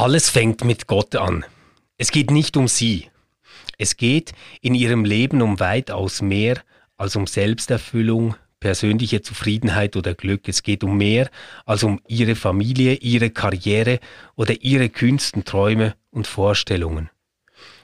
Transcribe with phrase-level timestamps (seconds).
[0.00, 1.44] Alles fängt mit Gott an.
[1.98, 3.10] Es geht nicht um sie.
[3.76, 6.62] Es geht in ihrem Leben um weitaus mehr
[6.96, 10.48] als um Selbsterfüllung, persönliche Zufriedenheit oder Glück.
[10.48, 11.28] Es geht um mehr
[11.66, 14.00] als um ihre Familie, ihre Karriere
[14.36, 17.10] oder ihre kühnsten Träume und Vorstellungen.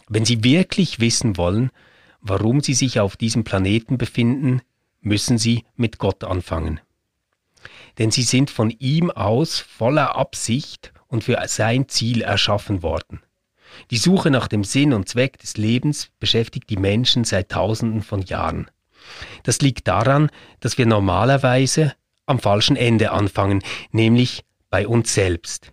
[0.08, 1.70] Wenn Sie wirklich wissen wollen,
[2.22, 4.62] warum Sie sich auf diesem Planeten befinden,
[5.02, 6.80] müssen Sie mit Gott anfangen.
[7.98, 13.22] Denn Sie sind von ihm aus voller Absicht und für sein Ziel erschaffen worden.
[13.90, 18.20] Die Suche nach dem Sinn und Zweck des Lebens beschäftigt die Menschen seit Tausenden von
[18.20, 18.70] Jahren.
[19.42, 20.28] Das liegt daran,
[20.60, 21.94] dass wir normalerweise
[22.26, 25.72] am falschen Ende anfangen, nämlich bei uns selbst.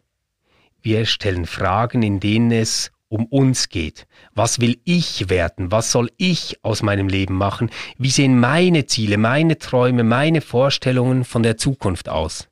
[0.82, 4.08] Wir stellen Fragen, in denen es um uns geht.
[4.34, 5.72] Was will ich werden?
[5.72, 7.70] Was soll ich aus meinem Leben machen?
[7.98, 12.48] Wie sehen meine Ziele, meine Träume, meine Vorstellungen von der Zukunft aus?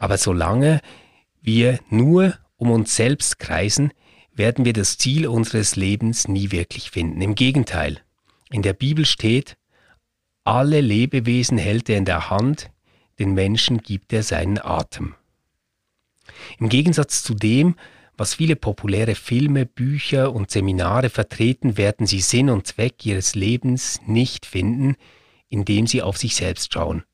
[0.00, 0.80] Aber solange
[1.42, 3.92] wir nur um uns selbst kreisen,
[4.34, 7.20] werden wir das Ziel unseres Lebens nie wirklich finden.
[7.20, 8.00] Im Gegenteil,
[8.50, 9.56] in der Bibel steht,
[10.44, 12.70] alle Lebewesen hält er in der Hand,
[13.18, 15.14] den Menschen gibt er seinen Atem.
[16.58, 17.74] Im Gegensatz zu dem,
[18.16, 24.00] was viele populäre Filme, Bücher und Seminare vertreten, werden sie Sinn und Zweck ihres Lebens
[24.06, 24.96] nicht finden,
[25.48, 27.04] indem sie auf sich selbst schauen.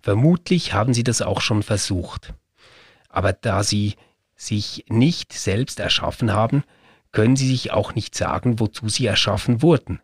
[0.00, 2.34] Vermutlich haben sie das auch schon versucht.
[3.16, 3.94] Aber da sie
[4.34, 6.64] sich nicht selbst erschaffen haben,
[7.12, 10.02] können sie sich auch nicht sagen, wozu sie erschaffen wurden.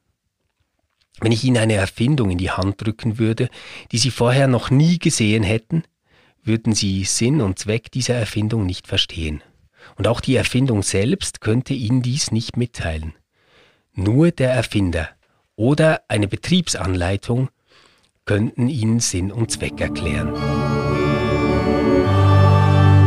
[1.20, 3.50] Wenn ich ihnen eine Erfindung in die Hand drücken würde,
[3.90, 5.82] die sie vorher noch nie gesehen hätten,
[6.42, 9.42] würden sie Sinn und Zweck dieser Erfindung nicht verstehen.
[9.96, 13.12] Und auch die Erfindung selbst könnte ihnen dies nicht mitteilen.
[13.92, 15.10] Nur der Erfinder
[15.54, 17.50] oder eine Betriebsanleitung
[18.24, 20.91] könnten ihnen Sinn und Zweck erklären.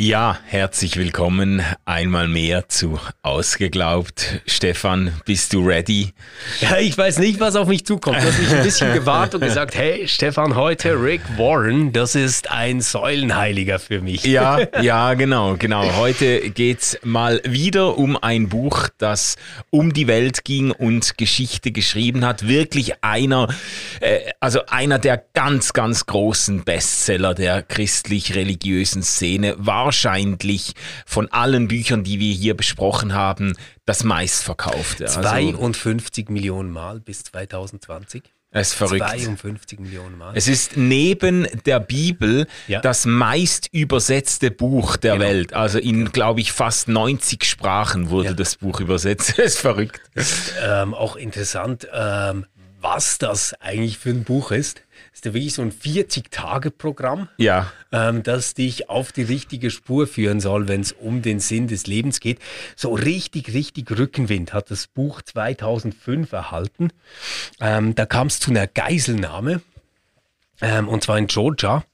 [0.00, 4.40] Ja, herzlich willkommen einmal mehr zu Ausgeglaubt.
[4.46, 6.14] Stefan, bist du ready?
[6.62, 8.16] Ja, ich weiß nicht, was auf mich zukommt.
[8.16, 12.50] Du hast mich ein bisschen gewarnt und gesagt, hey Stefan, heute Rick Warren, das ist
[12.50, 14.24] ein Säulenheiliger für mich.
[14.24, 15.94] Ja, ja, genau, genau.
[15.96, 19.36] Heute geht's mal wieder um ein Buch, das
[19.68, 22.48] um die Welt ging und Geschichte geschrieben hat.
[22.48, 23.48] Wirklich einer,
[24.00, 29.56] äh, also einer der ganz, ganz großen Bestseller der christlich-religiösen Szene.
[30.00, 30.74] Wahrscheinlich
[31.04, 33.56] von allen Büchern, die wir hier besprochen haben,
[33.86, 35.06] das meistverkaufte.
[35.06, 38.22] Also, 52 Millionen Mal bis 2020.
[38.52, 39.04] es ist verrückt.
[39.08, 40.32] 52 Millionen Mal.
[40.36, 42.80] Es ist neben der Bibel Ja.
[42.80, 45.24] das meist übersetzte Buch der Genau.
[45.24, 45.54] Welt.
[45.54, 48.34] Also in, glaube ich, fast 90 Sprachen wurde Ja.
[48.34, 49.34] das Buch übersetzt.
[49.38, 50.00] Das ist verrückt.
[50.64, 52.46] ähm, auch interessant, ähm,
[52.80, 54.82] was das eigentlich für ein Buch ist.
[55.12, 57.72] Ist ja wirklich so ein 40-Tage-Programm, Ja.
[57.92, 61.86] ähm, das dich auf die richtige Spur führen soll, wenn es um den Sinn des
[61.86, 62.38] Lebens geht.
[62.76, 66.92] So richtig, richtig Rückenwind hat das Buch 2005 erhalten.
[67.60, 69.60] Ähm, da kam es zu einer Geiselnahme,
[70.60, 71.84] ähm, und zwar in Georgia.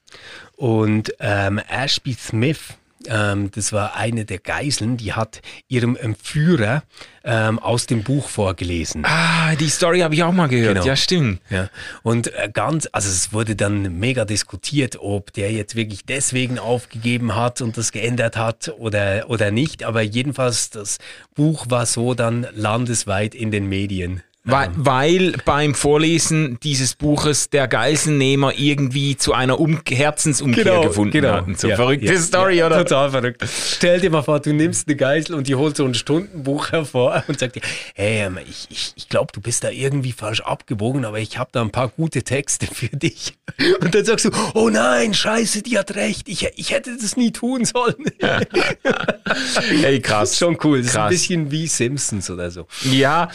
[0.55, 2.75] Und ähm, Ashby Smith,
[3.07, 6.83] ähm, das war eine der Geiseln, die hat ihrem Entführer
[7.23, 9.03] ähm, aus dem Buch vorgelesen.
[9.05, 10.75] Ah, die Story habe ich auch mal gehört.
[10.75, 10.85] Genau.
[10.85, 11.41] Ja, stimmt.
[11.49, 11.69] Ja,
[12.03, 17.35] und äh, ganz, also es wurde dann mega diskutiert, ob der jetzt wirklich deswegen aufgegeben
[17.35, 19.83] hat und das geändert hat oder, oder nicht.
[19.83, 20.97] Aber jedenfalls, das
[21.35, 24.23] Buch war so dann landesweit in den Medien.
[24.47, 31.55] Weil, weil beim Vorlesen dieses Buches der Geiselnehmer irgendwie zu einer um Herzensumkehr gefunden hatten.
[31.55, 32.77] So Ja, verrückte ja, Story, ja, oder?
[32.85, 33.43] Total verrückt.
[33.45, 37.23] Stell dir mal vor, du nimmst eine Geisel und die holt so ein Stundenbuch hervor
[37.27, 37.61] und sagt dir,
[37.93, 41.61] hey, ich, ich, ich glaube, du bist da irgendwie falsch abgebogen, aber ich habe da
[41.61, 43.33] ein paar gute Texte für dich.
[43.81, 47.31] Und dann sagst du, oh nein, scheiße, die hat recht, ich, ich hätte das nie
[47.31, 47.95] tun sollen.
[49.83, 50.37] Ey, krass.
[50.37, 51.09] Schon cool, das ist ein Krass.
[51.11, 52.67] bisschen wie Simpsons oder so.
[52.83, 53.29] Ja,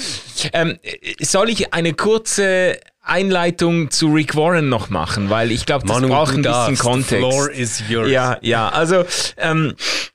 [0.52, 0.78] ähm,
[1.20, 6.08] soll ich eine kurze Einleitung zu Rick Warren noch machen, weil ich glaube, das Manu,
[6.08, 6.76] braucht ein bisschen darfst.
[6.76, 7.16] The Kontext.
[7.16, 8.10] floor is yours.
[8.10, 9.04] Ja, ja, also
[9.38, 10.11] ähm, äh,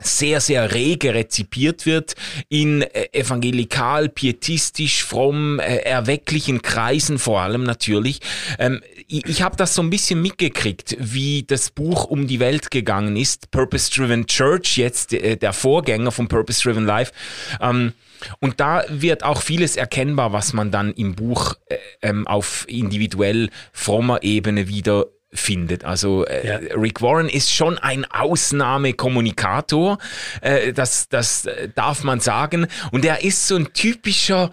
[0.00, 2.14] sehr, sehr rege rezipiert wird
[2.48, 8.20] in äh, evangelikal, pietistisch, fromm, äh, erwecklichen Kreisen vor allem natürlich.
[8.58, 13.16] Ähm, ich habe das so ein bisschen mitgekriegt, wie das Buch um die Welt gegangen
[13.16, 13.50] ist.
[13.50, 17.12] Purpose Driven Church, jetzt äh, der Vorgänger von Purpose Driven Life.
[17.60, 17.92] Ähm,
[18.38, 23.50] und da wird auch vieles erkennbar, was man dann im Buch äh, ähm, auf individuell
[23.72, 25.84] frommer Ebene wieder findet.
[25.84, 26.56] Also äh, ja.
[26.76, 29.98] Rick Warren ist schon ein Ausnahmekommunikator,
[30.40, 32.66] äh, das, das darf man sagen.
[32.90, 34.50] Und er ist so ein typischer,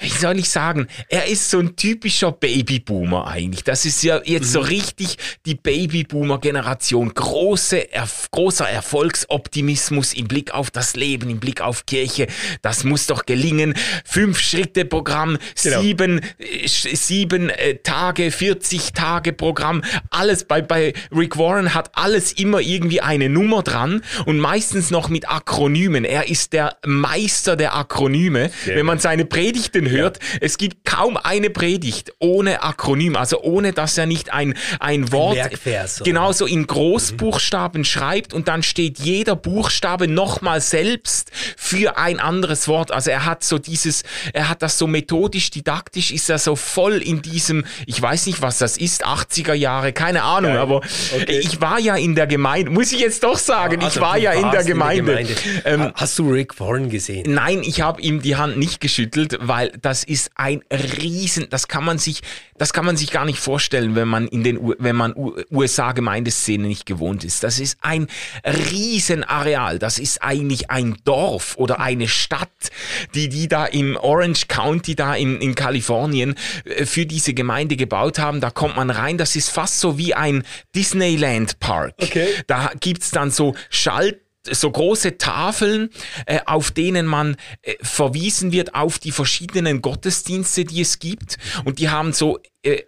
[0.00, 3.64] wie soll ich sagen, er ist so ein typischer Babyboomer eigentlich.
[3.64, 4.52] Das ist ja jetzt mhm.
[4.52, 5.16] so richtig
[5.46, 7.14] die Babyboomer-Generation.
[7.14, 12.26] Große, erf großer Erfolgsoptimismus im Blick auf das Leben, im Blick auf Kirche.
[12.60, 13.74] Das muss doch gelingen.
[14.04, 15.80] Fünf-Schritte-Programm, genau.
[15.80, 19.82] sieben, äh, sieben äh, Tage, 40 Tage Programm.
[20.10, 25.08] Alles bei, bei Rick Warren hat alles immer irgendwie eine Nummer dran und meistens noch
[25.08, 26.04] mit Akronymen.
[26.04, 28.50] Er ist der Meister der Akronyme.
[28.64, 30.38] Sehr Wenn man seine Predigten hört, ja.
[30.40, 35.38] es gibt kaum eine Predigt ohne Akronym, also ohne dass er nicht ein, ein Wort
[35.38, 35.50] ein
[36.04, 37.84] genauso in Großbuchstaben mhm.
[37.84, 42.92] schreibt und dann steht jeder Buchstabe nochmal selbst für ein anderes Wort.
[42.92, 44.02] Also er hat so dieses,
[44.32, 48.42] er hat das so methodisch, didaktisch, ist er so voll in diesem, ich weiß nicht,
[48.42, 50.60] was das ist, 80er Jahre, keine Ahnung, Geil.
[50.60, 50.76] aber
[51.14, 51.38] okay.
[51.38, 54.32] ich war ja in der Gemeinde, muss ich jetzt doch sagen, also, ich war ja
[54.32, 55.20] in der Gemeinde.
[55.20, 55.62] In der Gemeinde.
[55.64, 57.32] Ähm, Hast du Rick Warren gesehen?
[57.32, 61.84] Nein, ich habe ihm die Hand nicht geschüttelt, weil das ist ein Riesen, das kann
[61.84, 62.20] man sich,
[62.56, 65.14] das kann man sich gar nicht vorstellen, wenn man in den, wenn man
[65.50, 67.42] USA-Gemeindeszene nicht gewohnt ist.
[67.42, 68.06] Das ist ein
[68.44, 69.78] Riesenareal.
[69.78, 72.50] Das ist eigentlich ein Dorf oder eine Stadt,
[73.14, 76.34] die die da im Orange County da in, in Kalifornien
[76.64, 78.40] äh, für diese Gemeinde gebaut haben.
[78.40, 79.18] Da kommt man rein.
[79.18, 81.94] Das ist fast so wie ein Disneyland Park.
[82.00, 82.28] Okay.
[82.46, 85.90] Da gibt's dann so Schalt so große Tafeln,
[86.26, 91.38] äh, auf denen man äh, verwiesen wird auf die verschiedenen Gottesdienste, die es gibt.
[91.64, 92.38] Und die haben so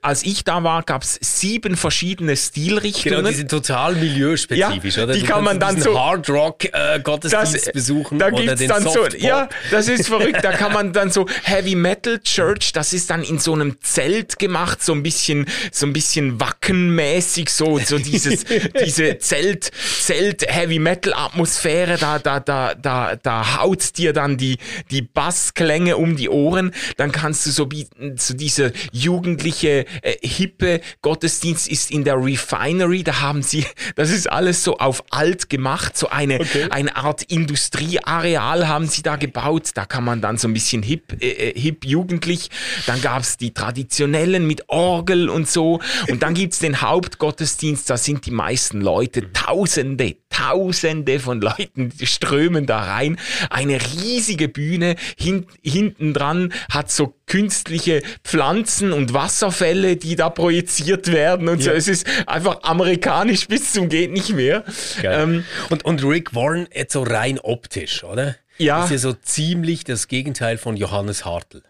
[0.03, 3.19] als ich da war, gab es sieben verschiedene Stilrichtungen.
[3.19, 5.13] Genau, die sind total milieuspezifisch, ja, oder?
[5.15, 8.83] Die du kann man dann so Hard Rock äh, Gottesdienst das, besuchen da gibt's dann
[8.83, 9.13] Softpop.
[9.13, 10.41] so, ja, das ist verrückt.
[10.43, 14.39] Da kann man dann so Heavy Metal Church, das ist dann in so einem Zelt
[14.39, 18.45] gemacht, so ein bisschen, so ein bisschen wackenmäßig, so, so dieses,
[18.85, 19.71] diese Zelt,
[20.01, 21.97] Zelt Heavy Metal Atmosphäre.
[21.99, 24.59] Da, da, da, da, da haut dir dann die,
[24.91, 26.73] die Bassklänge um die Ohren.
[26.97, 27.69] Dann kannst du so,
[28.17, 33.03] so diese jugendliche richtige äh, hippe Gottesdienst ist in der Refinery.
[33.03, 33.65] Da haben sie,
[33.97, 36.69] das ist alles so auf alt gemacht, so eine, okay.
[36.71, 39.71] eine Art Industrieareal haben sie da gebaut.
[39.75, 42.51] Da kann man dann so ein bisschen hip, äh, äh hip jugendlich.
[42.87, 45.81] Dann gab es die traditionellen mit Orgel und so.
[46.09, 51.93] Und dann gibt es den Hauptgottesdienst, da sind die meisten Leute, Tausende, Tausende von Leuten
[52.03, 53.19] strömen da rein.
[53.51, 54.97] Eine riesige Bühne.
[55.19, 61.65] Hin, hinten dran hat so künstliche Pflanzen und Wasserfälle, die da projiziert werden und ja.
[61.65, 61.71] so.
[61.73, 64.65] Es ist einfach amerikanisch bis zum geht nicht mehr.
[65.03, 68.37] Ähm, und, und Rick Warren jetzt so rein optisch, oder?
[68.59, 68.85] Ja.
[68.85, 71.63] Ist ja so ziemlich das Gegenteil von Johannes Hartl.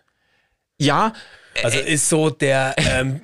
[0.79, 1.13] Ja,
[1.63, 3.23] Also ist so der, ähm,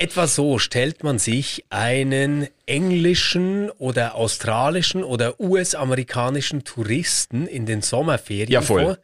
[0.00, 8.48] etwa so stellt man sich einen englischen oder australischen oder US-amerikanischen Touristen in den Sommerferien
[8.50, 8.82] Ja, voll.
[8.82, 8.98] vor.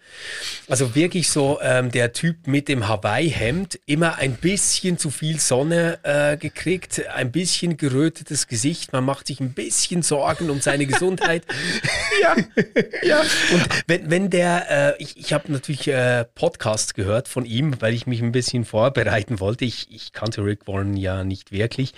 [0.68, 5.98] Also wirklich so ähm, der Typ mit dem Hawaii-Hemd, immer ein bisschen zu viel Sonne
[6.04, 11.44] äh, gekriegt, ein bisschen gerötetes Gesicht, man macht sich ein bisschen Sorgen um seine Gesundheit.
[12.22, 12.34] Ja,
[13.02, 13.20] ja.
[13.52, 17.92] Und wenn, wenn der, äh, ich, ich habe natürlich äh, Podcasts gehört von ihm, weil
[17.92, 19.66] ich mich ein bisschen vorbereiten wollte.
[19.66, 21.94] Ich, ich kannte Rick Warren ja nicht wirklich.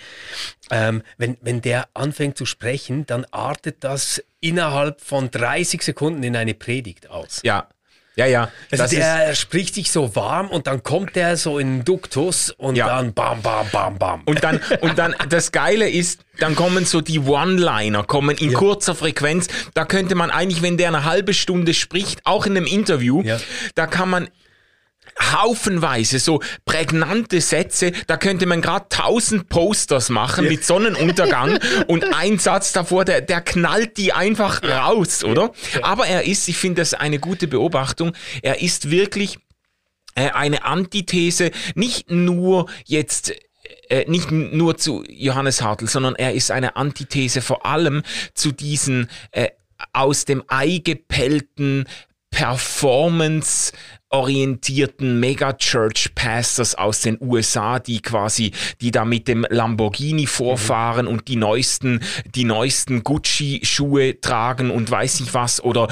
[0.71, 6.35] Ähm, wenn, wenn der anfängt zu sprechen, dann artet das innerhalb von 30 Sekunden in
[6.35, 7.41] eine Predigt aus.
[7.43, 7.67] Ja,
[8.15, 8.51] ja, ja.
[8.71, 12.87] Also der spricht sich so warm und dann kommt der so in Duktus und Ja.
[12.87, 14.23] dann bam, bam, bam, bam.
[14.25, 18.93] und dann, und dann, das Geile ist, dann kommen so die One-Liner, kommen in kurzer
[18.95, 19.47] Frequenz.
[19.73, 23.39] Da könnte man eigentlich, wenn der eine halbe Stunde spricht, auch in einem Interview, Ja.
[23.75, 24.29] da kann man
[25.33, 32.39] haufenweise so prägnante Sätze, da könnte man gerade tausend Posters machen mit Sonnenuntergang und ein
[32.39, 35.51] Satz davor, der, der knallt die einfach raus, oder?
[35.81, 39.39] Aber er ist, ich finde das eine gute Beobachtung, er ist wirklich
[40.15, 43.33] äh, eine Antithese, nicht nur jetzt
[43.89, 48.03] äh, nicht n- nur zu Johannes Hartl, sondern er ist eine Antithese vor allem
[48.33, 49.49] zu diesen äh,
[49.93, 51.85] aus dem Ei gepellten
[52.31, 53.71] Performance
[54.09, 58.51] orientierten Megachurch-Pastors aus den USA, die quasi,
[58.81, 62.01] die da mit dem Lamborghini vorfahren und die neuesten,
[62.35, 65.87] die neuesten Gucci-Schuhe tragen und weiß nicht was oder,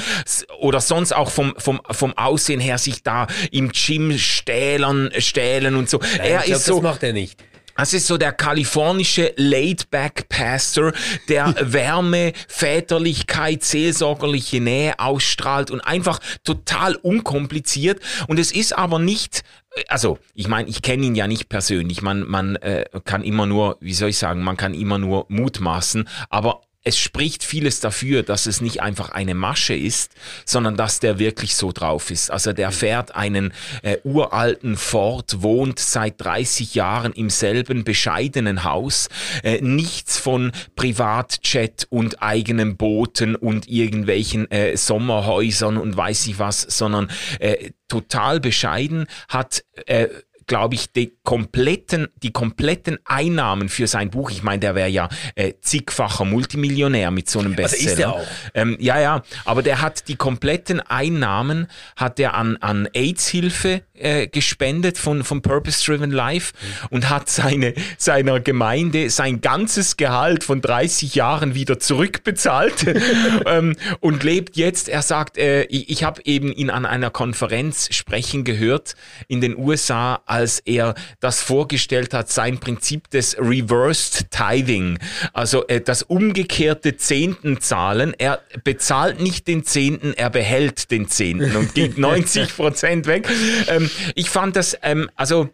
[0.59, 5.89] oder sonst auch vom, vom, vom Aussehen her sich da im Gym stählern, stählen und
[5.89, 5.99] so.
[5.99, 7.43] Nein, er ich glaub, ist so, das macht er nicht.
[7.77, 10.93] Das ist so der kalifornische Laid-Back-Pastor,
[11.29, 18.01] der Wärme, Väterlichkeit, seelsorgerliche Nähe ausstrahlt und einfach total unkompliziert.
[18.27, 19.43] Und es ist aber nicht,
[19.87, 22.01] also ich meine, ich kenne ihn ja nicht persönlich.
[22.01, 26.09] Man, man äh, kann immer nur, wie soll ich sagen, man kann immer nur mutmaßen,
[26.29, 30.13] aber es spricht vieles dafür, dass es nicht einfach eine Masche ist,
[30.45, 32.31] sondern dass der wirklich so drauf ist.
[32.31, 39.09] Also der fährt einen äh, uralten Ford, wohnt seit 30 Jahren im selben bescheidenen Haus,
[39.43, 46.61] äh, nichts von Privatjet und eigenen Booten und irgendwelchen äh, Sommerhäusern und weiß ich was,
[46.61, 50.07] sondern äh, total bescheiden, hat äh,
[50.47, 55.09] glaube ich, die kompletten, die kompletten Einnahmen für sein Buch, ich meine, der wäre ja
[55.35, 57.91] äh, zigfacher Multimillionär mit so einem Also Bestseller.
[57.91, 58.27] ist er auch.
[58.53, 64.27] Ähm, ja, ja, aber der hat die kompletten Einnahmen hat er an, an AIDS-Hilfe äh,
[64.27, 66.53] gespendet von, von Purpose Driven Life
[66.89, 72.85] und hat seine, seiner Gemeinde sein ganzes Gehalt von 30 Jahren wieder zurückbezahlt
[73.45, 77.89] ähm, und lebt jetzt, er sagt, äh, ich, ich habe eben ihn an einer Konferenz
[77.93, 78.95] sprechen gehört
[79.27, 84.99] in den USA, als er das vorgestellt hat, sein Prinzip des Reversed Tithing,
[85.33, 88.13] also äh, das umgekehrte Zehntenzahlen.
[88.17, 93.27] Er bezahlt nicht den Zehnten, er behält den Zehnten und gibt 90 Prozent weg.
[93.67, 95.49] Ähm, ich fand das, ähm, also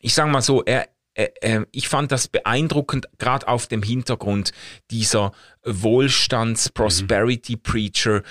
[0.00, 4.52] ich sage mal so, er, äh, ich fand das beeindruckend, gerade auf dem Hintergrund
[4.90, 5.32] dieser
[5.64, 8.22] Wohlstands-Prosperity-Preacher,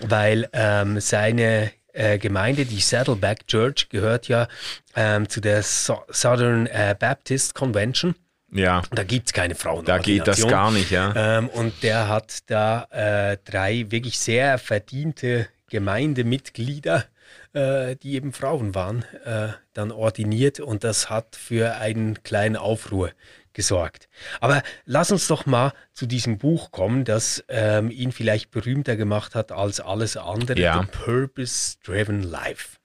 [0.00, 4.48] weil ähm, seine äh, Gemeinde, die Saddleback Church, gehört ja
[4.96, 8.14] ähm, zu der so Southern äh, Baptist Convention.
[8.50, 8.82] Ja.
[8.90, 9.84] Da gibt es keine Frauen.
[9.84, 11.38] Da geht das gar nicht, ja.
[11.38, 17.06] Ähm, und der hat da äh, drei wirklich sehr verdiente Gemeindemitglieder,
[17.54, 23.10] äh, die eben Frauen waren, äh, dann ordiniert und das hat für einen kleinen Aufruhr
[23.54, 24.10] gesorgt.
[24.40, 29.34] Aber lass uns doch mal zu diesem Buch kommen, das ähm, ihn vielleicht berühmter gemacht
[29.34, 30.82] hat als alles andere, Ja.
[30.82, 32.76] The Purpose Driven Life.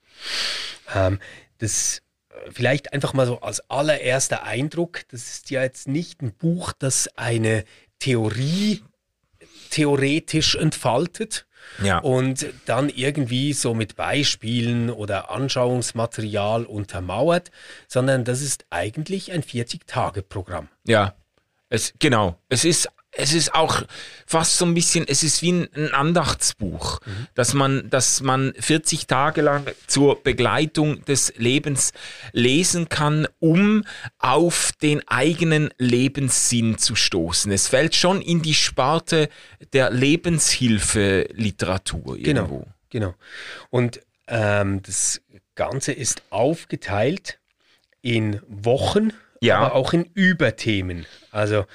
[0.96, 1.20] Ähm,
[1.58, 6.32] das äh, vielleicht einfach mal so als allererster Eindruck, das ist ja jetzt nicht ein
[6.32, 7.66] Buch, das eine
[8.00, 8.82] Theorie
[9.72, 11.48] theoretisch entfaltet
[11.84, 12.00] Ja.
[12.00, 17.52] und dann irgendwie so mit Beispielen oder Anschauungsmaterial untermauert,
[17.88, 20.70] sondern das ist eigentlich ein 40-Tage-Programm.
[20.86, 21.16] Ja,
[21.70, 22.38] es, genau.
[22.50, 23.82] Es ist, es ist auch
[24.26, 27.00] fast so ein bisschen, es ist wie ein, Andachtsbuch,
[27.34, 31.94] dass man, dass man 40 Tage lang zur Begleitung des Lebens
[32.32, 33.84] lesen kann, um
[34.20, 37.52] auf den eigenen Lebenssinn zu stoßen.
[37.52, 39.30] Es fällt schon in die Sparte
[39.74, 42.60] der Lebenshilfe-Literatur irgendwo.
[42.60, 43.16] Genau, genau.
[43.70, 45.22] Und ähm, das
[45.56, 47.40] Ganze ist aufgeteilt
[48.02, 49.58] in Wochen, Ja.
[49.58, 51.06] aber auch in Überthemen.
[51.32, 51.66] Also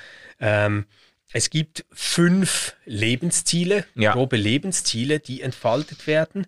[0.41, 0.87] ähm,
[1.33, 4.13] es gibt fünf Lebensziele, Ja.
[4.13, 6.47] grobe Lebensziele, die entfaltet werden.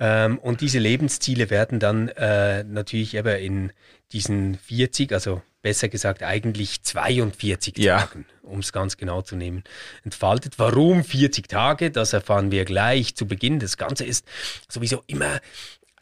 [0.00, 3.72] Ähm, und diese Lebensziele werden dann äh, natürlich eben in
[4.12, 7.98] diesen 40, also besser gesagt eigentlich 42 Ja.
[8.00, 9.62] Tagen, um es ganz genau zu nehmen,
[10.04, 10.58] entfaltet.
[10.58, 11.90] Warum 40 Tage?
[11.90, 13.60] Das erfahren wir gleich zu Beginn.
[13.60, 14.26] Das Ganze ist
[14.68, 15.40] sowieso immer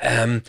[0.00, 0.42] ähm,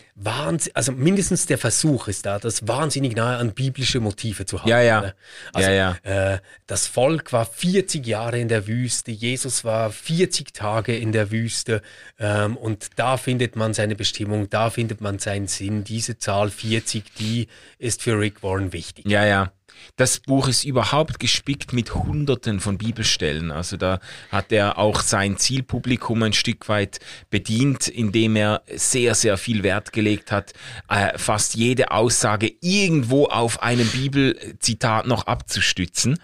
[0.74, 4.70] also mindestens der Versuch ist da, das wahnsinnig nahe an biblische Motive zu haben.
[4.70, 5.02] Ja, ja.
[5.02, 5.16] ne?
[5.54, 10.96] Also, Ja, Äh, das Volk war 40 Jahre in der Wüste, Jesus war 40 Tage
[10.96, 11.82] in der Wüste
[12.20, 15.84] ähm, und da findet man seine Bestimmung, da findet man seinen Sinn.
[15.84, 17.48] Diese Zahl 40, die
[17.78, 19.06] ist für Rick Warren wichtig.
[19.08, 19.52] Ja, ja.
[19.96, 23.52] Das Buch ist überhaupt gespickt mit Hunderten von Bibelstellen.
[23.52, 24.00] Also da
[24.32, 29.94] hat er auch sein Zielpublikum ein Stück weit bedient, indem er sehr, sehr viel Wert
[29.94, 30.54] gelegt hat,
[30.90, 36.20] äh, fast jede Aussage irgendwo auf einem Bibelzitat noch abzustützen.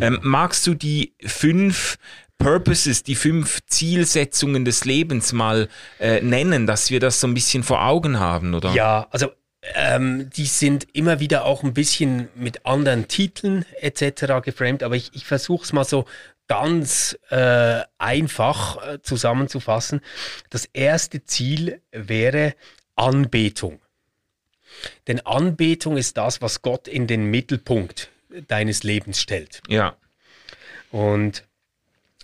[0.00, 1.96] Ähm, magst du die fünf
[2.38, 7.62] Purposes, die fünf Zielsetzungen des Lebens mal äh, nennen, dass wir das so ein bisschen
[7.62, 8.72] vor Augen haben, oder?
[8.72, 9.30] Ja, also
[9.74, 14.42] ähm, die sind immer wieder auch ein bisschen mit anderen Titeln etc.
[14.42, 16.06] geframed, aber ich, ich versuche es mal so
[16.48, 20.00] ganz äh, einfach äh, zusammenzufassen.
[20.50, 22.54] Das erste Ziel wäre
[22.94, 23.80] Anbetung.
[25.06, 28.10] Denn Anbetung ist das, was Gott in den Mittelpunkt
[28.48, 29.62] deines Lebens stellt.
[29.68, 29.96] Ja.
[30.90, 31.44] Und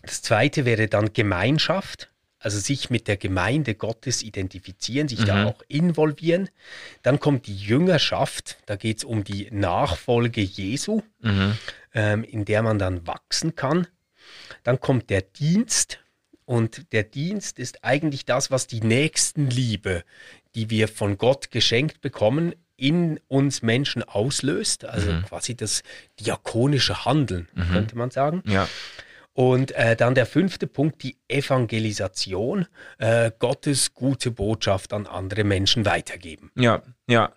[0.02, 2.10] das zweite wäre dann Gemeinschaft,
[2.42, 6.50] also sich mit der Gemeinde Gottes identifizieren, sich da auch involvieren.
[7.02, 11.02] Dann kommt die Jüngerschaft, da geht es um die Nachfolge Jesu,
[11.94, 13.86] ähm, in der man dann wachsen kann.
[14.64, 16.00] Dann kommt der Dienst
[16.44, 20.04] und der Dienst ist eigentlich das, was die Nächstenliebe,
[20.54, 24.84] die wir von Gott geschenkt bekommen, in uns Menschen auslöst.
[24.84, 25.84] Also quasi das
[26.18, 28.42] diakonische Handeln, könnte man sagen.
[28.46, 28.68] Ja.
[29.34, 32.66] Und äh, dann der fünfte Punkt, die Evangelisation,
[32.98, 36.50] äh, Gottes gute Botschaft an andere Menschen weitergeben.
[36.54, 37.32] Ja, ja.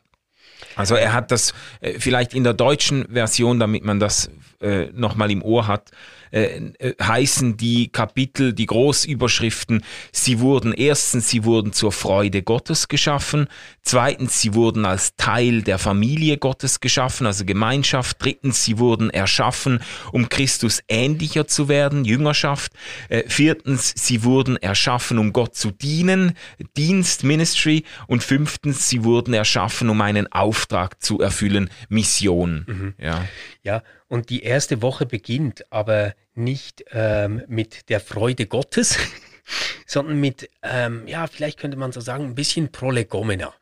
[0.76, 4.30] Also er hat das äh, vielleicht in der deutschen Version, damit man das
[4.62, 5.92] äh, nochmal im Ohr hat,
[6.36, 12.90] äh, äh, heißen die Kapitel, die Großüberschriften, sie wurden erstens, sie wurden zur Freude Gottes
[12.90, 13.48] geschaffen,
[13.84, 19.80] zweitens, sie wurden als Teil der Familie Gottes geschaffen, also Gemeinschaft, drittens, sie wurden erschaffen,
[20.12, 22.74] um Christus ähnlicher zu werden, Jüngerschaft,
[23.08, 26.34] äh, viertens, sie wurden erschaffen, um Gott zu dienen,
[26.76, 27.84] Dienst, Ministry.
[28.08, 32.94] Und fünftens, sie wurden erschaffen, um einen Auftrag zu erfüllen, Mission.
[32.98, 33.26] Ja.
[33.64, 38.98] Ja, und die erste Woche beginnt aber nicht ähm, mit der Freude Gottes,
[39.86, 43.54] sondern mit, ähm, ja, vielleicht könnte man so sagen, ein bisschen Prolegomena.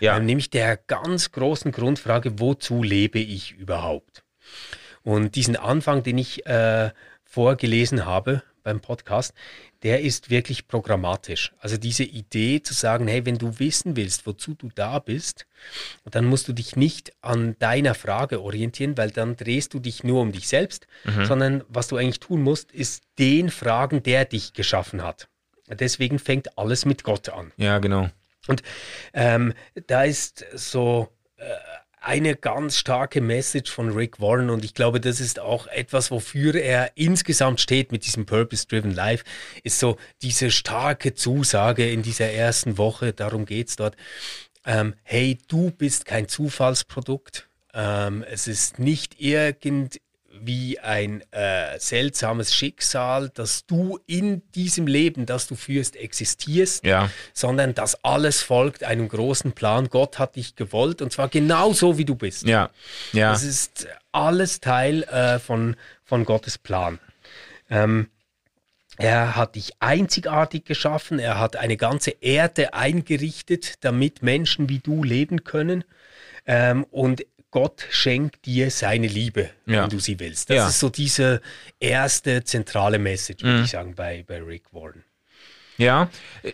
[0.00, 0.16] Ja.
[0.16, 4.24] Ähm, nämlich der ganz großen Grundfrage, wozu lebe ich überhaupt?
[5.02, 6.90] Und diesen Anfang, den ich äh,
[7.24, 9.34] vorgelesen habe beim Podcast,
[9.82, 11.52] der ist wirklich programmatisch.
[11.58, 15.46] Also diese Idee zu sagen, hey, wenn du wissen willst, wozu du da bist,
[16.04, 20.20] dann musst du dich nicht an deiner Frage orientieren, weil dann drehst du dich nur
[20.20, 20.86] um dich selbst,
[21.24, 25.28] sondern was du eigentlich tun musst, ist den fragen, der dich geschaffen hat.
[25.68, 27.52] Deswegen fängt alles mit Gott an.
[27.56, 28.08] ja, genau.
[28.48, 28.62] Und
[29.14, 29.54] ähm,
[29.86, 31.44] da ist so äh,
[32.02, 36.54] eine ganz starke Message von Rick Warren und ich glaube, das ist auch etwas, wofür
[36.56, 39.24] er insgesamt steht mit diesem Purpose-Driven Life,
[39.62, 43.96] ist so diese starke Zusage in dieser ersten Woche, darum geht es dort.
[44.64, 47.48] Ähm, hey, du bist kein Zufallsprodukt.
[47.72, 50.00] Ähm, es ist nicht irgend
[50.44, 57.10] wie ein äh, seltsames Schicksal, dass du in diesem Leben, das du führst, existierst, Ja.
[57.32, 59.88] sondern dass alles folgt einem großen Plan.
[59.88, 62.44] Gott hat dich gewollt und zwar genau so, wie du bist.
[62.46, 62.70] Ja.
[63.12, 63.30] Ja.
[63.32, 66.98] Das ist alles Teil äh, von, von Gottes Plan.
[67.70, 68.08] Ähm,
[68.98, 75.02] er hat dich einzigartig geschaffen, er hat eine ganze Erde eingerichtet, damit Menschen wie du
[75.02, 75.84] leben können.
[76.44, 79.84] Ähm, und Gott schenkt dir seine Liebe, Ja.
[79.84, 80.50] wenn du sie willst.
[80.50, 80.68] Das Ja.
[80.68, 81.40] ist so diese
[81.78, 83.48] erste zentrale Message, Mhm.
[83.48, 85.04] würde ich sagen, bei, bei Rick Warren.
[85.78, 86.10] Ja,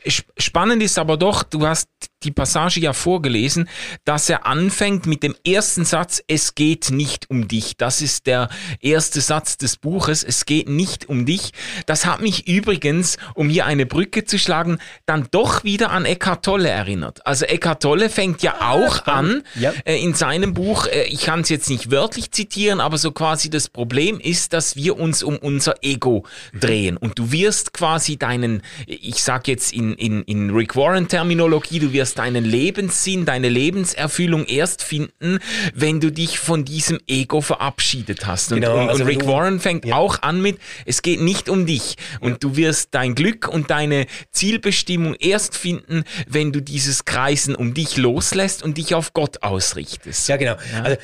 [0.07, 1.89] Sp- spannend ist aber doch, du hast
[2.25, 3.69] die Passage ja vorgelesen,
[4.05, 7.77] dass er anfängt mit dem ersten Satz, es geht nicht um dich.
[7.77, 8.49] Das ist der
[8.81, 11.53] erste Satz des Buches, es geht nicht um dich.
[11.87, 16.45] Das hat mich übrigens, um hier eine Brücke zu schlagen, dann doch wieder an Eckhart
[16.45, 17.25] Tolle erinnert.
[17.27, 19.73] Also Eckhart Tolle fängt ja auch an, Ja.
[19.85, 23.49] äh, in seinem Buch, äh, ich kann es jetzt nicht wörtlich zitieren, aber so quasi
[23.51, 26.25] das Problem ist, dass wir uns um unser Ego
[26.59, 26.97] drehen.
[26.97, 32.08] Und du wirst quasi deinen, ich sag jetzt in, in, in Rick Warren-Terminologie, du wirst
[32.15, 35.39] deinen Lebenssinn, deine Lebenserfüllung erst finden,
[35.75, 38.53] wenn du dich von diesem Ego verabschiedet hast.
[38.53, 39.97] Und, Genau, und, also und Rick du- Warren fängt Ja.
[39.97, 41.97] auch an mit, es geht nicht um dich.
[42.21, 47.75] Und du wirst dein Glück und deine Zielbestimmung erst finden, wenn du dieses Kreisen um
[47.75, 50.29] dich loslässt und dich auf Gott ausrichtest.
[50.29, 50.57] Ja, genau.
[50.83, 50.97] Also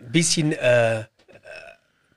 [0.00, 1.04] ein bisschen äh, äh,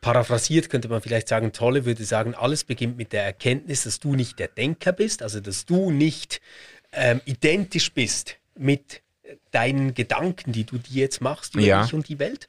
[0.02, 4.16] paraphrasiert könnte man vielleicht sagen, Tolle würde sagen, alles beginnt mit der Erkenntnis, dass du
[4.16, 6.40] nicht der Denker bist, also dass du nicht
[6.92, 9.02] ähm, identisch bist mit
[9.52, 11.84] deinen Gedanken, die du dir jetzt machst über Ja.
[11.84, 12.48] dich und die Welt.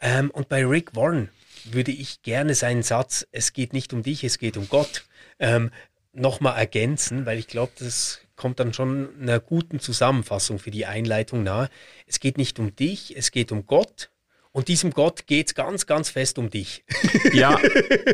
[0.00, 1.30] Ähm, und bei Rick Warren
[1.64, 5.06] würde ich gerne seinen Satz, es geht nicht um dich, es geht um Gott,
[5.38, 5.70] ähm,
[6.12, 11.42] nochmal ergänzen, weil ich glaube, das kommt dann schon einer guten Zusammenfassung für die Einleitung
[11.42, 11.70] nahe.
[12.06, 14.10] Es geht nicht um dich, es geht um Gott.
[14.56, 16.84] Und diesem Gott geht es ganz, ganz fest um dich.
[17.32, 17.58] Ja,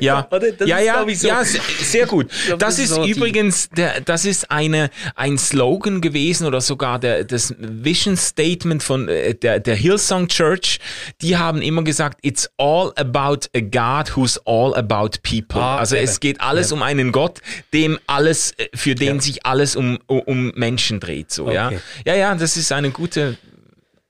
[0.00, 0.26] ja,
[0.64, 2.30] ja, ja, so- ja, se- sehr gut.
[2.46, 6.98] glaub, Das das ist so übrigens, der, das ist eine, ein Slogan gewesen oder sogar
[6.98, 10.78] der, das Vision Statement von äh, der, der Hillsong Church.
[11.20, 15.60] Die haben immer gesagt, it's all about a God who's all about people.
[15.60, 16.04] Ah, also eben.
[16.06, 16.76] es geht alles Ja.
[16.76, 17.40] um einen Gott,
[17.74, 19.20] dem alles, äh, für den Ja.
[19.20, 21.30] sich alles um, um- Menschen dreht.
[21.30, 21.66] So, ja.
[21.66, 21.80] Okay.
[22.06, 23.36] ja, ja, das ist eine gute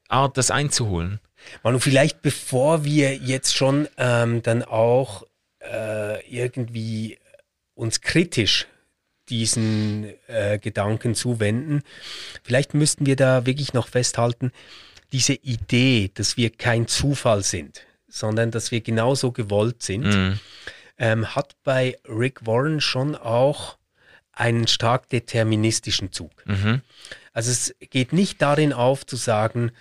[0.09, 1.19] Art, das einzuholen.
[1.63, 5.27] Manu, vielleicht bevor wir jetzt schon ähm, dann auch
[5.61, 7.19] äh, irgendwie
[7.75, 8.67] uns kritisch
[9.29, 11.83] diesen äh, Gedanken zuwenden,
[12.43, 14.53] vielleicht müssten wir da wirklich noch festhalten,
[15.13, 20.05] diese Idee, dass wir kein Zufall sind, sondern dass wir genauso gewollt sind,
[20.99, 23.79] ähm, hat bei Rick Warren schon auch
[24.33, 26.31] einen stark deterministischen Zug.
[27.33, 29.73] Also es geht nicht darin auf zu sagen,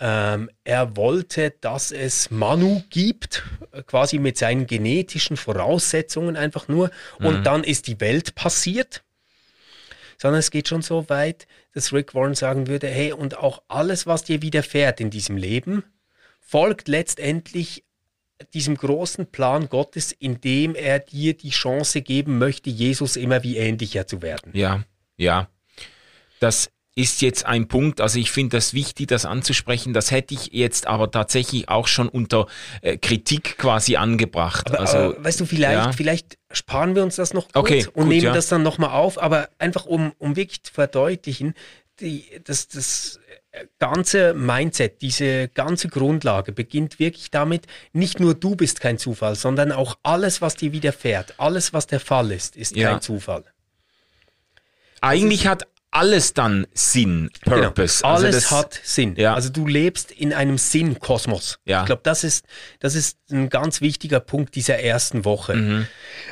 [0.00, 6.90] ähm, er wollte, dass es Manu gibt, äh, quasi mit seinen genetischen Voraussetzungen einfach nur,
[7.18, 9.02] und dann ist die Welt passiert.
[10.16, 14.06] Sondern es geht schon so weit, dass Rick Warren sagen würde, hey, und auch alles,
[14.06, 15.84] was dir widerfährt in diesem Leben,
[16.40, 17.84] folgt letztendlich
[18.54, 24.06] diesem großen Plan Gottes, indem er dir die Chance geben möchte, Jesus immer wie ähnlicher
[24.06, 24.52] zu werden.
[24.54, 24.84] Ja,
[25.16, 25.48] ja.
[26.40, 29.92] Das ist jetzt ein Punkt, also ich finde das wichtig, das anzusprechen.
[29.94, 32.48] Das hätte ich jetzt aber tatsächlich auch schon unter
[32.82, 34.68] äh, Kritik quasi angebracht.
[34.68, 35.92] Aber, also, aber weißt du, vielleicht, ja.
[35.92, 38.32] vielleicht sparen wir uns das noch kurz Okay, und gut, nehmen ja.
[38.32, 41.54] das dann nochmal auf, aber einfach um, um wirklich zu verdeutlichen,
[42.00, 43.20] die, das, das
[43.78, 49.70] ganze Mindset, diese ganze Grundlage beginnt wirklich damit, nicht nur du bist kein Zufall, sondern
[49.70, 52.90] auch alles, was dir widerfährt, alles, was der Fall ist, ist Ja.
[52.90, 53.44] kein Zufall.
[55.00, 58.02] eigentlich hat alles dann Sinn, Purpose.
[58.02, 58.14] Genau.
[58.14, 59.14] Also Alles das- hat Sinn.
[59.16, 59.34] Ja.
[59.34, 61.58] Also du lebst in einem Sinnkosmos.
[61.64, 61.80] Ja.
[61.80, 62.44] Ich glaube, das ist,
[62.80, 65.54] das ist ein ganz wichtiger Punkt dieser ersten Woche.
[65.54, 65.86] Mhm.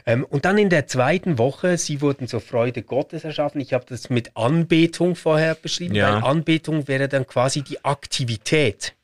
[0.06, 3.60] Ähm, und dann in der zweiten Woche, sie wurden zur Freude Gottes erschaffen.
[3.60, 6.14] Ich habe das mit Anbetung vorher beschrieben, Ja.
[6.22, 8.94] weil Anbetung wäre dann quasi die Aktivität.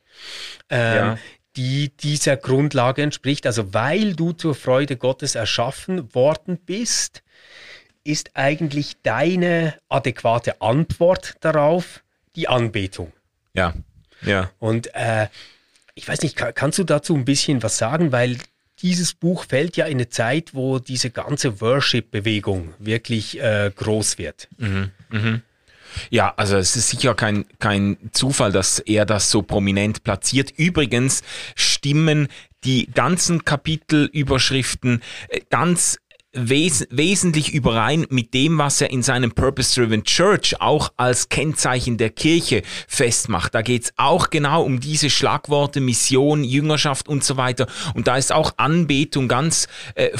[0.71, 1.19] Ähm, Ja.
[1.57, 3.47] die dieser Grundlage entspricht.
[3.47, 7.23] Also weil du zur Freude Gottes erschaffen worden bist,
[8.05, 12.03] ist eigentlich deine adäquate Antwort darauf
[12.37, 13.13] die Anbetung.
[13.55, 13.75] Ja,
[14.23, 14.51] ja.
[14.59, 15.29] Und äh,
[15.95, 18.13] ich weiß nicht, kann, kannst du dazu ein bisschen was sagen?
[18.13, 18.39] Weil
[18.81, 24.49] dieses Buch fällt ja in eine Zeit, wo diese ganze Worship-Bewegung wirklich äh, groß wird.
[26.11, 30.51] Ja, also es ist sicher kein, kein Zufall, dass er das so prominent platziert.
[30.57, 31.23] Übrigens
[31.55, 32.29] stimmen
[32.65, 35.99] die ganzen Kapitelüberschriften äh, ganz
[36.33, 42.11] wes wesentlich überein mit dem, was er in seinem Purpose-Driven Church auch als Kennzeichen der
[42.11, 43.55] Kirche festmacht.
[43.55, 47.67] Da geht's auch genau um diese Schlagworte Mission, Jüngerschaft und so weiter.
[47.95, 50.11] Und da ist auch Anbetung ganz, äh,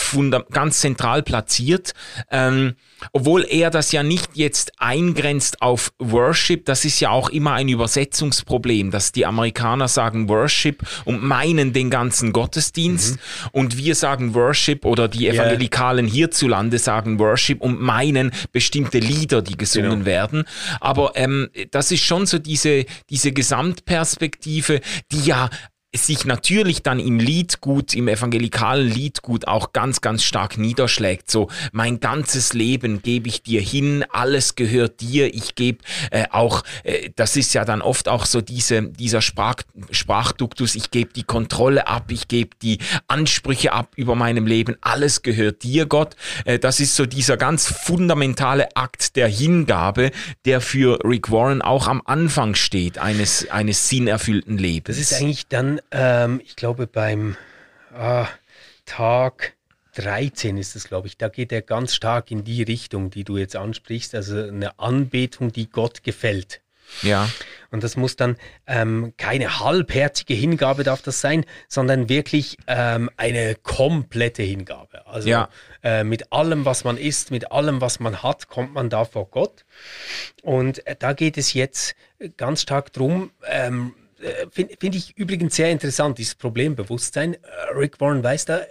[0.51, 1.95] ganz zentral platziert.
[2.31, 2.75] Ähm,
[3.13, 7.69] obwohl er das ja nicht jetzt eingrenzt auf Worship, das ist ja auch immer ein
[7.69, 13.49] Übersetzungsproblem, dass die Amerikaner sagen Worship und meinen den ganzen Gottesdienst mhm.
[13.53, 19.43] und wir sagen Worship oder die Evangelikalen Christen hierzulande sagen Worship und meinen bestimmte Lieder,
[19.43, 20.05] die gesungen genau.
[20.07, 20.45] werden.
[20.81, 25.51] Aber ähm, das ist schon so diese, diese Gesamtperspektive, die ja
[25.95, 31.31] sich natürlich dann im Liedgut, im evangelikalen Liedgut auch ganz, ganz stark niederschlägt.
[31.31, 35.79] So, mein ganzes Leben gebe ich dir hin, alles gehört dir, ich gebe
[36.11, 39.57] äh, auch, äh, das ist ja dann oft auch so diese, dieser Sprach,
[39.91, 45.21] Sprachduktus, ich gebe die Kontrolle ab, ich gebe die Ansprüche ab über meinem Leben, alles
[45.21, 46.17] gehört dir, Gott.
[46.47, 50.11] Äh, das ist so dieser ganz fundamentale Akt der Hingabe,
[50.47, 54.97] der für Rick Warren auch am Anfang steht, eines, eines sinnerfüllten Lebens.
[54.97, 57.37] Das ist eigentlich dann ähm, ich glaube, beim
[57.95, 58.29] ah,
[58.85, 59.55] Tag
[59.95, 61.19] 13 ist es, glaube ich.
[61.19, 64.15] Da geht er ganz stark in die Richtung, die du jetzt ansprichst.
[64.15, 66.61] Also eine Anbetung, die Gott gefällt.
[67.01, 67.29] Ja.
[67.71, 73.55] Und das muss dann ähm, keine halbherzige Hingabe darf das sein, sondern wirklich ähm, eine
[73.55, 75.07] komplette Hingabe.
[75.07, 75.49] Also ja.
[75.83, 79.27] äh, mit allem, was man ist, mit allem, was man hat, kommt man da vor
[79.31, 79.65] Gott.
[80.43, 81.95] Und äh, da geht es jetzt
[82.37, 83.31] ganz stark drum.
[83.47, 84.02] Ähm, äh,
[84.51, 87.35] finde find ich übrigens sehr interessant, dieses Problembewusstsein.
[87.35, 87.39] Äh,
[87.75, 88.67] Rick Warren weiß da, äh,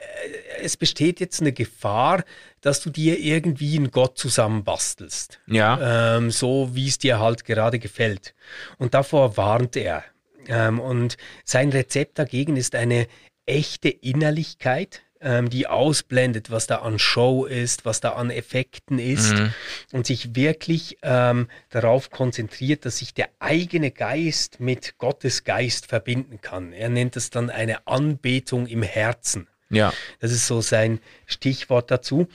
[0.61, 2.23] es besteht jetzt eine Gefahr,
[2.61, 5.39] dass du dir irgendwie einen Gott zusammenbastelst.
[5.47, 6.17] Ja.
[6.17, 8.33] Ähm, so wie es dir halt gerade gefällt.
[8.77, 10.03] Und davor warnt er.
[10.47, 13.07] Ähm, und sein Rezept dagegen ist eine
[13.45, 19.33] echte Innerlichkeit, ähm, die ausblendet, was da an Show ist, was da an Effekten ist
[19.33, 19.53] mhm.
[19.91, 26.41] und sich wirklich ähm, darauf konzentriert, dass sich der eigene Geist mit Gottes Geist verbinden
[26.41, 26.73] kann.
[26.73, 29.47] Er nennt es dann eine Anbetung im Herzen.
[29.69, 29.93] Ja.
[30.19, 32.27] Das ist so sein Stichwort dazu.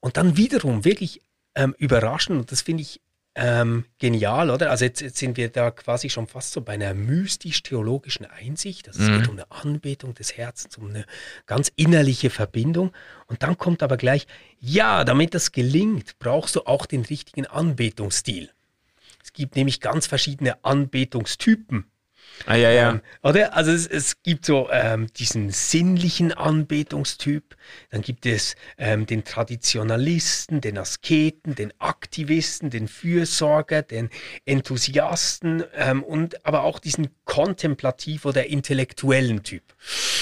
[0.00, 1.20] Und dann wiederum wirklich
[1.54, 3.00] ähm, überraschend, und das finde ich
[3.36, 4.70] ähm, genial, oder?
[4.70, 8.88] Also jetzt, jetzt, sind wir da quasi schon fast so bei einer mystisch-theologischen Einsicht.
[8.88, 9.18] Also es mhm.
[9.18, 11.06] geht um eine Anbetung des Herzens, um eine
[11.46, 12.92] ganz innerliche Verbindung.
[13.26, 14.26] Und dann kommt aber gleich,
[14.58, 18.50] ja, damit das gelingt, brauchst du auch den richtigen Anbetungsstil.
[19.22, 21.86] Es gibt nämlich ganz verschiedene Anbetungstypen.
[22.46, 22.90] Ah, ja, ja.
[22.90, 23.54] Ähm, oder?
[23.54, 27.56] Also es, es gibt so ähm, diesen sinnlichen Anbetungstyp,
[27.90, 34.10] dann gibt es ähm, den Traditionalisten, den Asketen, den Aktivisten, den Fürsorger, den
[34.46, 39.62] Enthusiasten ähm, und aber auch diesen kontemplativ oder intellektuellen Typ.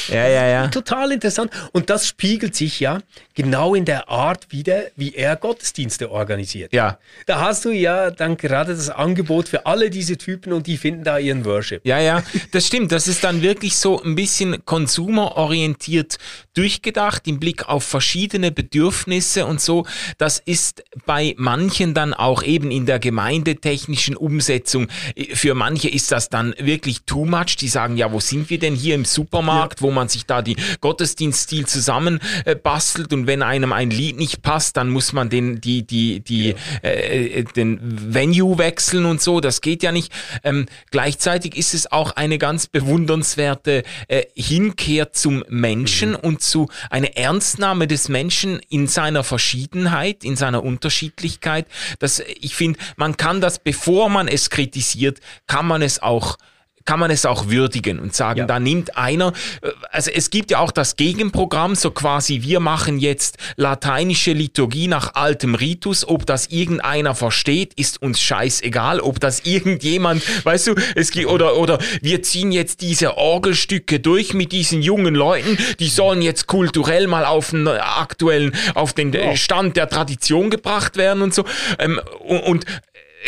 [0.09, 0.69] Ja, ja, ja.
[0.69, 1.53] Total interessant.
[1.73, 3.01] Und das spiegelt sich ja
[3.35, 6.73] genau in der Art wieder, wie er Gottesdienste organisiert.
[6.73, 6.99] Ja.
[7.27, 11.05] Da hast du ja dann gerade das Angebot für alle diese Typen und die finden
[11.05, 11.85] da ihren Worship.
[11.85, 12.08] Ja, ja,
[12.51, 12.92] das stimmt.
[12.92, 16.18] Das ist dann wirklich so ein bisschen konsumerorientiert
[16.59, 19.87] durchgedacht im Blick auf verschiedene Bedürfnisse und so.
[20.18, 24.88] Das ist bei manchen dann auch eben in der gemeindetechnischen Umsetzung.
[25.35, 27.57] Für manche ist das dann wirklich too much.
[27.61, 29.87] Die sagen, ja, wo sind wir denn hier im Supermarkt, ja.
[29.87, 34.42] wo man sich da die Gottesdienststil zusammen äh, bastelt und wenn einem ein Lied nicht
[34.42, 36.90] passt, dann muss man den, die, die, die, ja.
[36.90, 39.40] äh, den Venue wechseln und so.
[39.40, 40.12] Das geht ja nicht.
[40.42, 46.16] Ähm, gleichzeitig ist es auch eine ganz bewundernswerte äh, Hinkehr zum Menschen mhm.
[46.16, 51.67] und zu einer Ernstnahme des Menschen in seiner Verschiedenheit, in seiner Unterschiedlichkeit.
[51.99, 56.39] Das, ich finde, man kann das, bevor man es kritisiert, kann man es auch
[56.88, 58.46] kann man es auch würdigen und sagen, ja.
[58.46, 62.98] da nimmt einer, äh, also es gibt ja auch das Gegenprogramm, so quasi, wir machen
[62.98, 69.40] jetzt lateinische Liturgie nach altem Ritus, ob das irgendeiner versteht, ist uns scheißegal, ob das
[69.40, 74.81] irgendjemand, weißt du, es gibt, oder, oder wir ziehen jetzt diese Orgelstücke durch mit diesen
[74.81, 80.48] jungen Leuten, die sollen jetzt kulturell mal auf den aktuellen, auf den Stand der Tradition
[80.48, 81.44] gebracht werden und so.
[81.79, 82.64] Ähm, und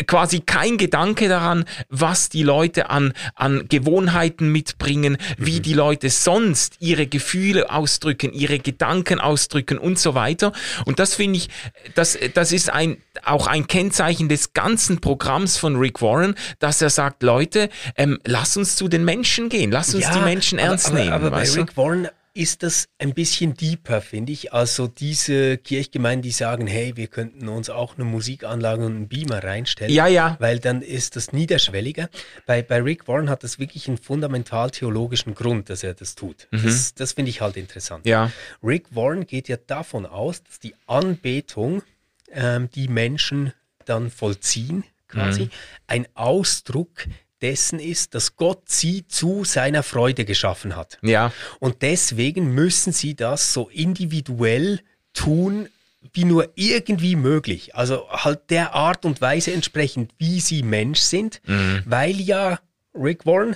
[0.07, 5.63] quasi kein Gedanke daran, was die Leute an, an Gewohnheiten mitbringen, wie mhm.
[5.63, 10.53] die Leute sonst ihre Gefühle ausdrücken, ihre Gedanken ausdrücken und so weiter.
[10.85, 11.49] Und das finde ich,
[11.95, 16.89] das, das ist ein, auch ein Kennzeichen des ganzen Programms von Rick Warren, dass er
[16.89, 20.87] sagt, Leute, ähm, lass uns zu den Menschen gehen, lass uns ja, die Menschen ernst
[20.87, 21.13] aber, nehmen.
[21.13, 24.53] Aber bei Rick Warren ist das ein bisschen deeper, finde ich.
[24.53, 29.43] Also diese Kirchgemeinden, die sagen, hey, wir könnten uns auch eine Musikanlage und einen Beamer
[29.43, 29.93] reinstellen.
[29.93, 30.37] Ja, ja.
[30.39, 32.09] Weil dann ist das niederschwelliger.
[32.45, 36.47] Bei, bei Rick Warren hat das wirklich einen fundamental theologischen Grund, dass er das tut.
[36.51, 38.05] Das, das finde ich halt interessant.
[38.05, 38.31] Ja.
[38.63, 41.83] Rick Warren geht ja davon aus, dass die Anbetung,
[42.31, 43.51] ähm, die Menschen
[43.85, 45.49] dann vollziehen, quasi,
[45.87, 47.07] ein Ausdruck
[47.41, 50.97] dessen ist, dass Gott sie zu seiner Freude geschaffen hat.
[51.01, 51.31] Ja.
[51.59, 54.81] Und deswegen müssen sie das so individuell
[55.13, 55.67] tun,
[56.13, 57.75] wie nur irgendwie möglich.
[57.75, 61.41] Also halt der Art und Weise entsprechend, wie sie Mensch sind,
[61.85, 62.59] weil ja
[62.93, 63.55] Rick Warren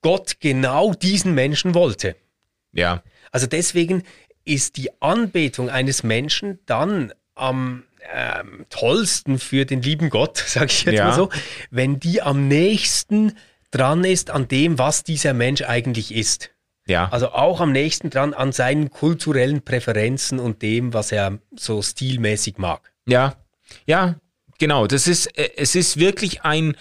[0.00, 2.16] Gott genau diesen Menschen wollte.
[2.72, 3.02] Ja.
[3.30, 4.04] Also deswegen
[4.44, 10.84] ist die Anbetung eines Menschen dann am ähm, tollsten für den lieben Gott, sage ich
[10.84, 11.06] jetzt Ja.
[11.08, 11.30] mal so,
[11.70, 13.32] wenn die am nächsten
[13.70, 16.50] dran ist an dem, was dieser Mensch eigentlich ist.
[16.86, 17.08] Ja.
[17.10, 22.58] Also auch am nächsten dran an seinen kulturellen Präferenzen und dem, was er so stilmäßig
[22.58, 22.92] mag.
[23.06, 23.34] Ja,
[23.86, 24.14] ja,
[24.58, 24.86] genau.
[24.86, 26.76] Das ist, äh, es ist wirklich ein,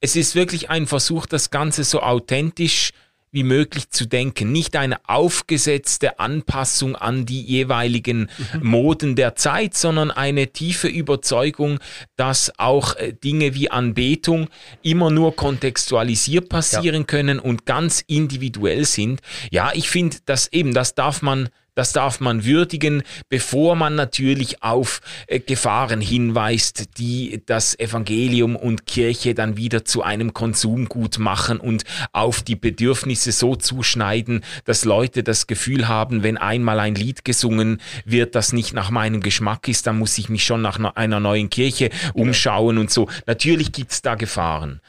[0.00, 2.90] es ist wirklich ein Versuch, das Ganze so authentisch
[3.30, 4.52] wie möglich zu denken.
[4.52, 8.28] Nicht eine aufgesetzte Anpassung an die jeweiligen
[8.60, 11.78] Moden der Zeit, sondern eine tiefe Überzeugung,
[12.16, 14.48] dass auch äh, Dinge wie Anbetung
[14.82, 19.20] immer nur kontextualisiert passieren können und ganz individuell sind.
[19.50, 24.64] Ja, ich finde, dass eben, das darf man das darf man würdigen, bevor man natürlich
[24.64, 31.60] auf äh, Gefahren hinweist, die das Evangelium und Kirche dann wieder zu einem Konsumgut machen
[31.60, 37.24] und auf die Bedürfnisse so zuschneiden, dass Leute das Gefühl haben, wenn einmal ein Lied
[37.24, 40.96] gesungen wird, das nicht nach meinem Geschmack ist, dann muss ich mich schon nach ne-
[40.96, 43.08] einer neuen Kirche umschauen und so.
[43.26, 44.80] Natürlich gibt es da Gefahren.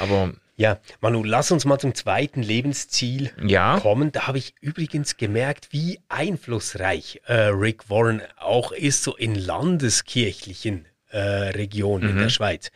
[0.00, 3.78] Aber Ja, Manu, lass uns mal zum zweiten Lebensziel Ja.
[3.78, 4.10] kommen.
[4.10, 10.86] Da habe ich übrigens gemerkt, wie einflussreich äh, Rick Warren auch ist, so in landeskirchlichen
[11.10, 12.70] äh, Regionen in der Schweiz.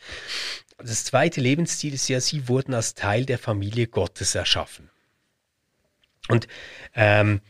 [0.77, 4.89] Das zweite Lebensziel ist ja, sie wurden als Teil der Familie Gottes erschaffen.
[6.27, 6.47] Und
[6.95, 7.41] ähm,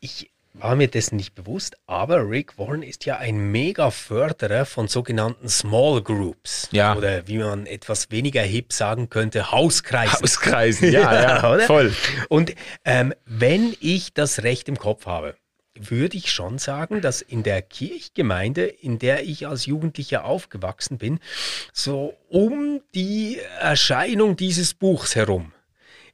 [0.00, 4.88] ich war mir dessen nicht bewusst, aber Rick Warren ist ja ein mega Förderer von
[4.88, 6.68] sogenannten Small Groups.
[6.72, 6.94] Ja.
[6.94, 10.22] Oder wie man etwas weniger hip sagen könnte, Hauskreisen.
[10.22, 11.66] Auskreisen, ja, ja, oder?
[11.66, 11.94] voll.
[12.28, 15.36] Und ähm, wenn ich das Recht im Kopf habe,
[15.74, 21.18] würde ich schon sagen, dass in der Kirchgemeinde, in der ich als Jugendlicher aufgewachsen bin,
[21.72, 25.52] so um die Erscheinung dieses Buchs herum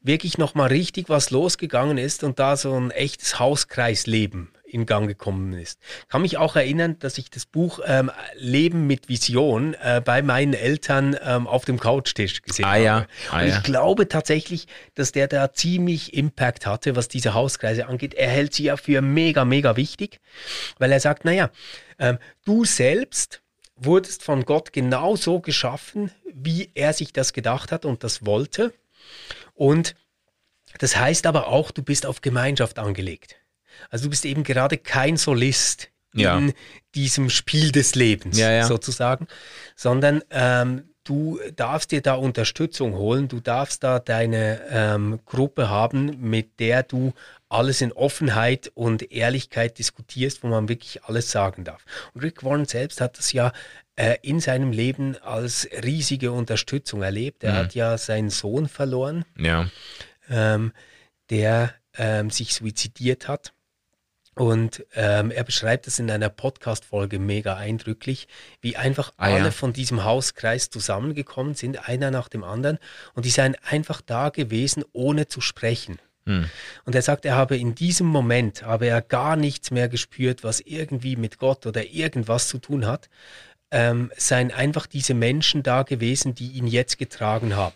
[0.00, 5.54] wirklich nochmal richtig was losgegangen ist und da so ein echtes Hauskreisleben in Gang gekommen
[5.54, 5.80] ist.
[6.08, 10.52] Kann mich auch erinnern, dass ich das Buch ähm, Leben mit Vision äh, bei meinen
[10.52, 13.06] Eltern ähm, auf dem Couchtisch gesehen Ah ja, habe.
[13.30, 13.56] ah und ja.
[13.56, 18.14] ich glaube tatsächlich, dass der da ziemlich Impact hatte, was diese Hauskreise angeht.
[18.14, 20.20] Er hält sie ja für mega, mega wichtig,
[20.78, 21.50] weil er sagt, naja,
[21.98, 23.40] ähm, du selbst
[23.76, 28.74] wurdest von Gott genauso geschaffen, wie er sich das gedacht hat und das wollte.
[29.58, 29.94] Und
[30.78, 33.36] das heißt aber auch, du bist auf Gemeinschaft angelegt.
[33.90, 36.38] Also du bist eben gerade kein Solist Ja.
[36.38, 36.52] in
[36.94, 38.66] diesem Spiel des Lebens Ja, ja.
[38.66, 39.26] sozusagen,
[39.76, 46.20] sondern ähm, du darfst dir da Unterstützung holen, du darfst da deine ähm, Gruppe haben,
[46.20, 47.14] mit der du
[47.48, 51.84] alles in Offenheit und Ehrlichkeit diskutierst, wo man wirklich alles sagen darf.
[52.14, 53.52] Und Rick Warren selbst hat das ja
[53.96, 57.42] äh, in seinem Leben als riesige Unterstützung erlebt.
[57.42, 57.48] Mhm.
[57.48, 59.70] Er hat ja seinen Sohn verloren Ja.
[60.28, 60.72] ähm,
[61.30, 63.52] der ähm, sich suizidiert hat.
[64.38, 68.28] Und ähm, er beschreibt es in einer Podcast-Folge mega eindrücklich,
[68.60, 69.34] wie einfach Ah, ja.
[69.36, 72.78] alle von diesem Hauskreis zusammengekommen sind, einer nach dem anderen.
[73.14, 75.98] Und die seien einfach da gewesen, ohne zu sprechen.
[76.84, 80.60] Und er sagt, er habe in diesem Moment, habe er gar nichts mehr gespürt, was
[80.60, 83.08] irgendwie mit Gott oder irgendwas zu tun hat.
[83.70, 87.74] Ähm, seien einfach diese Menschen da gewesen, die ihn jetzt getragen haben.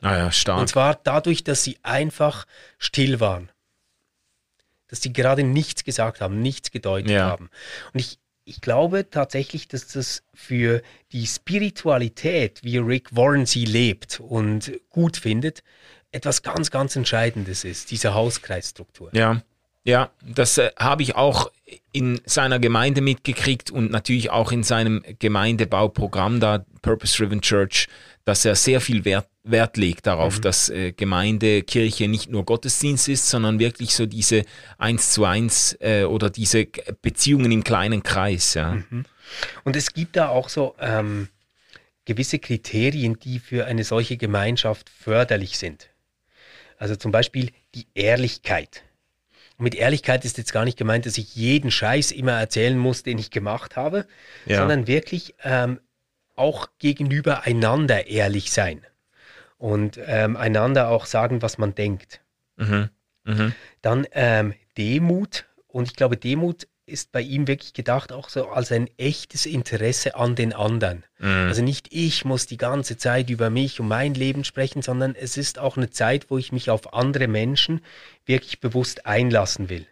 [0.00, 0.68] Ah ja, Und stark.
[0.70, 2.46] zwar dadurch, dass sie einfach
[2.78, 3.50] still waren.
[4.90, 7.26] Dass sie gerade nichts gesagt haben, nichts gedeutet Ja.
[7.26, 7.48] haben.
[7.94, 14.20] Und ich, ich glaube tatsächlich, dass das für die Spiritualität, wie Rick Warren sie lebt
[14.20, 15.62] und gut findet,
[16.12, 19.10] etwas ganz, ganz Entscheidendes ist, diese Hauskreisstruktur.
[19.12, 19.42] Ja,
[19.84, 21.50] ja, das äh, habe ich auch
[21.92, 27.88] in seiner Gemeinde mitgekriegt und natürlich auch in seinem Gemeindebauprogramm da, Purpose Driven Church,
[28.24, 33.08] dass er sehr viel Wert, Wert legt darauf, dass äh, Gemeinde, Kirche nicht nur Gottesdienst
[33.08, 34.44] ist, sondern wirklich so diese
[34.76, 36.66] eins zu eins äh, oder diese
[37.00, 38.54] Beziehungen im kleinen Kreis.
[38.54, 38.78] Ja.
[39.64, 41.28] Und es gibt da auch so ähm,
[42.04, 45.88] gewisse Kriterien, die für eine solche Gemeinschaft förderlich sind.
[46.76, 48.82] Also zum Beispiel die Ehrlichkeit.
[49.56, 53.02] Und mit Ehrlichkeit ist jetzt gar nicht gemeint, dass ich jeden Scheiß immer erzählen muss,
[53.02, 54.06] den ich gemacht habe,
[54.44, 54.58] Ja.
[54.58, 55.80] sondern wirklich ähm,
[56.36, 58.84] auch gegenüber einander ehrlich sein
[59.60, 62.20] und ähm, einander auch sagen, was man denkt.
[62.56, 62.88] Mhm.
[63.24, 63.52] Mhm.
[63.82, 68.72] Dann ähm, Demut und ich glaube, Demut ist bei ihm wirklich gedacht auch so als
[68.72, 71.04] ein echtes Interesse an den anderen.
[71.18, 71.46] Mhm.
[71.48, 75.36] Also nicht ich muss die ganze Zeit über mich und mein Leben sprechen, sondern es
[75.36, 77.82] ist auch eine Zeit, wo ich mich auf andere Menschen
[78.24, 79.86] wirklich bewusst einlassen will.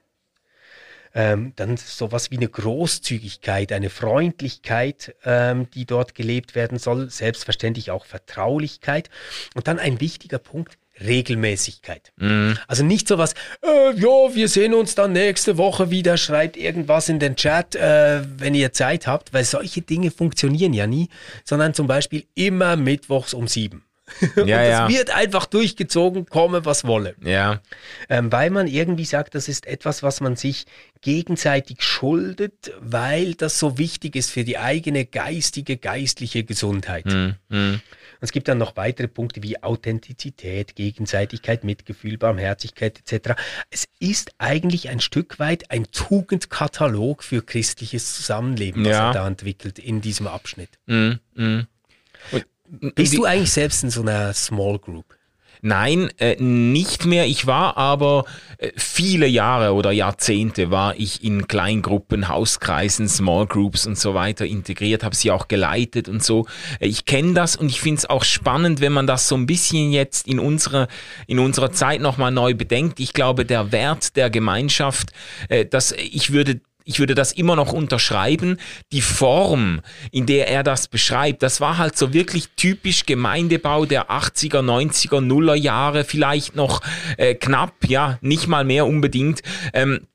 [1.18, 7.90] Ähm, dann sowas wie eine Großzügigkeit, eine Freundlichkeit, ähm, die dort gelebt werden soll, selbstverständlich
[7.90, 9.10] auch Vertraulichkeit.
[9.56, 12.12] Und dann ein wichtiger Punkt, Regelmäßigkeit.
[12.18, 12.56] Mhm.
[12.68, 17.18] Also nicht sowas, äh, ja, wir sehen uns dann nächste Woche wieder, schreibt irgendwas in
[17.18, 21.08] den Chat, äh, wenn ihr Zeit habt, weil solche Dinge funktionieren ja nie,
[21.44, 23.87] sondern zum Beispiel immer mittwochs um sieben.
[24.36, 24.88] Ja, Und ja.
[24.88, 27.14] wird einfach durchgezogen, komme was wolle.
[27.22, 27.60] Ja.
[28.08, 30.66] Ähm, weil man irgendwie sagt, das ist etwas, was man sich
[31.00, 37.06] gegenseitig schuldet, weil das so wichtig ist für die eigene geistige, geistliche Gesundheit.
[37.06, 37.34] Mhm.
[37.50, 37.82] Und
[38.20, 43.34] es gibt dann noch weitere Punkte wie Authentizität, Gegenseitigkeit, Mitgefühl, Barmherzigkeit etc.
[43.70, 49.08] Es ist eigentlich ein Stück weit ein Tugendkatalog für christliches Zusammenleben, was Ja.
[49.08, 50.70] er da entwickelt in diesem Abschnitt.
[50.86, 51.20] Mhm.
[51.34, 51.66] Mhm.
[52.94, 55.04] Bist du eigentlich selbst in so einer Small Group?
[55.60, 57.26] Nein, äh, nicht mehr.
[57.26, 58.24] Ich war aber
[58.58, 64.46] äh, viele Jahre oder Jahrzehnte war ich in Kleingruppen, Hauskreisen, Small Groups und so weiter
[64.46, 66.46] integriert, habe sie auch geleitet und so.
[66.78, 69.46] Äh, Ich kenne das und ich finde es auch spannend, wenn man das so ein
[69.46, 70.86] bisschen jetzt in unserer,
[71.26, 73.00] in unserer Zeit nochmal neu bedenkt.
[73.00, 75.10] Ich glaube, der Wert der Gemeinschaft,
[75.48, 78.56] äh, dass ich würde ich würde das immer noch unterschreiben.
[78.92, 84.10] Die Form, in der er das beschreibt, das war halt so wirklich typisch Gemeindebau der
[84.10, 86.80] 80er, 90er, Nuller Jahre, vielleicht noch
[87.18, 89.42] äh, knapp, ja, nicht mal mehr unbedingt.
[89.74, 90.06] Ähm,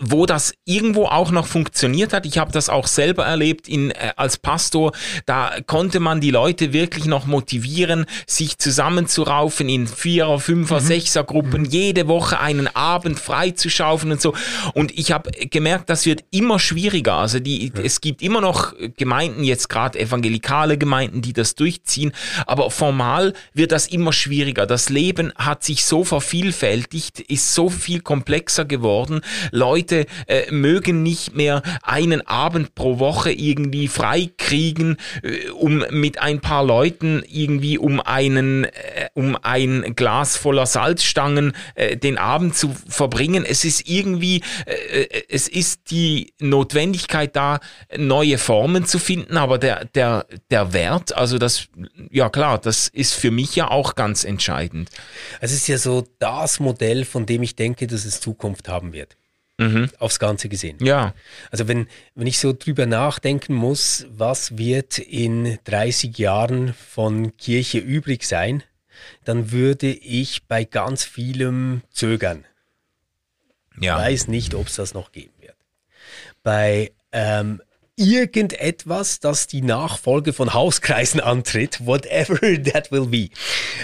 [0.00, 2.26] wo das irgendwo auch noch funktioniert hat.
[2.26, 4.92] Ich habe das auch selber erlebt in, äh, als Pastor.
[5.26, 11.64] Da konnte man die Leute wirklich noch motivieren, sich zusammenzuraufen in Vierer, Fünfer, Sechser Gruppen,
[11.66, 14.34] jede Woche einen Abend freizuschaufeln und so.
[14.74, 17.14] Und ich habe gemerkt, das wird immer schwieriger.
[17.14, 22.12] Also die, es gibt immer noch Gemeinden, jetzt gerade evangelikale Gemeinden, die das durchziehen,
[22.46, 24.66] aber formal wird das immer schwieriger.
[24.66, 29.20] Das Leben hat sich so vervielfältigt, ist so viel komplexer geworden.
[29.50, 36.40] Leute äh, mögen nicht mehr einen Abend pro Woche irgendwie freikriegen, äh, um mit ein
[36.40, 38.70] paar Leuten irgendwie um einen, äh,
[39.14, 43.44] um ein Glas voller Salzstangen äh, den Abend zu verbringen.
[43.44, 47.60] Es ist irgendwie, äh, äh, es ist die Notwendigkeit da,
[47.96, 51.68] neue Formen zu finden, aber der, der, der Wert, also das,
[52.10, 54.90] ja klar, das ist für mich ja auch ganz entscheidend.
[55.40, 59.16] Es ist ja so das Modell, von dem ich denke, dass es Zukunft haben wird.
[59.98, 60.78] Aufs Ganze gesehen.
[60.80, 61.14] Ja.
[61.50, 67.78] Also wenn, wenn ich so drüber nachdenken muss, was wird in 30 Jahren von Kirche
[67.78, 68.62] übrig sein,
[69.24, 72.44] dann würde ich bei ganz vielem zögern.
[73.80, 73.98] Ja.
[73.98, 75.56] Weiß nicht, ob es das noch geben wird.
[76.42, 77.60] Bei ähm,
[78.00, 82.40] irgendetwas, das die Nachfolge von Hauskreisen antritt, whatever
[82.72, 83.28] that will be,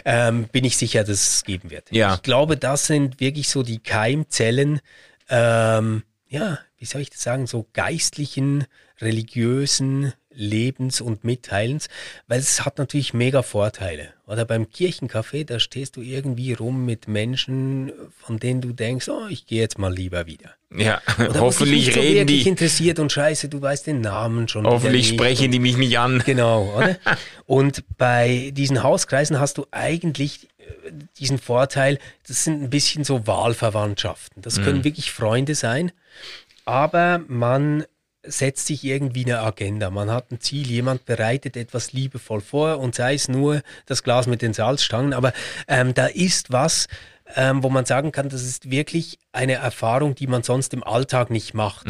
[0.04, 1.92] ähm, bin ich sicher, dass es geben wird.
[1.92, 2.14] Ja.
[2.14, 4.80] Ich glaube, das sind wirklich so die Keimzellen,
[5.28, 8.64] ähm, ja, wie soll ich das sagen, so geistlichen,
[9.00, 11.88] religiösen Lebens und Mitteilens,
[12.28, 14.10] weil es hat natürlich mega Vorteile.
[14.26, 19.26] Oder beim Kirchencafé, da stehst du irgendwie rum mit Menschen, von denen du denkst, oh,
[19.30, 20.50] ich gehe jetzt mal lieber wieder.
[20.76, 24.66] Ja, Oder hoffentlich so reden die, interessiert und scheiße, du weißt den Namen schon.
[24.66, 26.22] hoffentlich sprechen die mich nicht an.
[26.26, 26.98] Genau, oder?
[27.46, 30.48] Und bei diesen Hauskreisen hast du eigentlich
[31.18, 34.42] diesen Vorteil, das sind ein bisschen so Wahlverwandtschaften.
[34.42, 35.92] Das können wirklich Freunde sein,
[36.64, 37.84] aber man
[38.22, 39.90] setzt sich irgendwie eine Agenda.
[39.90, 44.26] Man hat ein Ziel, jemand bereitet etwas liebevoll vor und sei es nur das Glas
[44.26, 45.32] mit den Salzstangen, aber
[45.68, 46.88] ähm, da ist was,
[47.34, 51.30] ähm, wo man sagen kann, das ist wirklich eine Erfahrung, die man sonst im Alltag
[51.30, 51.86] nicht macht.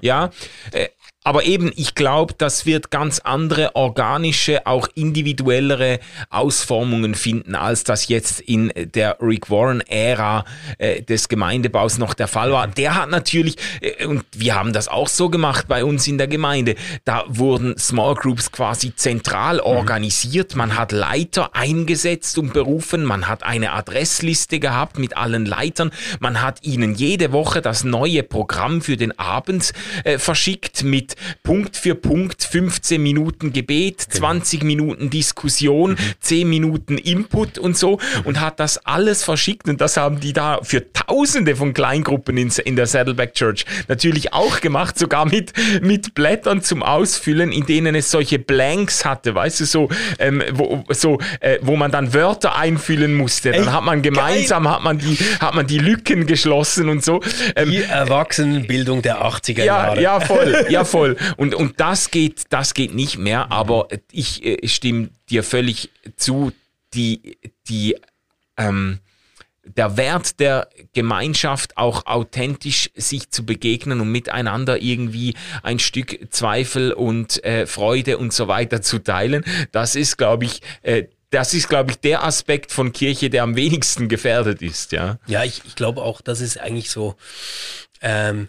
[0.00, 0.30] Ja,
[0.72, 0.88] äh,
[1.26, 5.98] aber eben, ich glaube, das wird ganz andere organische, auch individuellere
[6.30, 10.44] Ausformungen finden, als das jetzt in der Rick Warren-Ära
[10.78, 12.68] äh, des Gemeindebaus noch der Fall war.
[12.68, 16.28] Der hat natürlich, äh, und wir haben das auch so gemacht bei uns in der
[16.28, 20.54] Gemeinde, da wurden Small Groups quasi zentral organisiert.
[20.54, 26.40] Man hat Leiter eingesetzt und berufen, man hat eine Adressliste gehabt mit allen Leitern, man
[26.40, 29.72] hat ihnen jede Woche das neue Programm für den Abend
[30.04, 34.66] äh, verschickt mit Punkt für Punkt 15 Minuten Gebet, 20 genau.
[34.66, 35.96] Minuten Diskussion, mhm.
[36.20, 40.60] 10 Minuten Input und so und hat das alles verschickt und das haben die da
[40.62, 45.52] für tausende von Kleingruppen in, in der Saddleback Church natürlich auch gemacht, sogar mit,
[45.82, 49.88] mit Blättern zum Ausfüllen, in denen es solche Blanks hatte, weißt du, so,
[50.18, 53.52] ähm, wo, so äh, wo man dann Wörter einfüllen musste.
[53.52, 54.72] Dann Ey, hat man gemeinsam geil.
[54.72, 57.20] hat man die, hat man die Lücken geschlossen und so.
[57.54, 60.00] Ähm, die Erwachsenenbildung der 80er Jahre.
[60.00, 61.05] Ja, voll, ja voll.
[61.36, 66.52] Und, und das geht, das geht nicht mehr, aber ich äh, stimme dir völlig zu,
[66.94, 67.38] die,
[67.68, 67.96] die,
[68.56, 69.00] ähm,
[69.64, 76.92] der Wert der Gemeinschaft auch authentisch sich zu begegnen und miteinander irgendwie ein Stück Zweifel
[76.92, 81.68] und äh, Freude und so weiter zu teilen, das ist, glaube ich, äh, das ist,
[81.68, 85.18] glaube ich, der Aspekt von Kirche, der am wenigsten gefährdet ist, ja.
[85.26, 87.16] Ja, ich, ich glaube auch, das ist eigentlich so
[88.00, 88.48] ähm,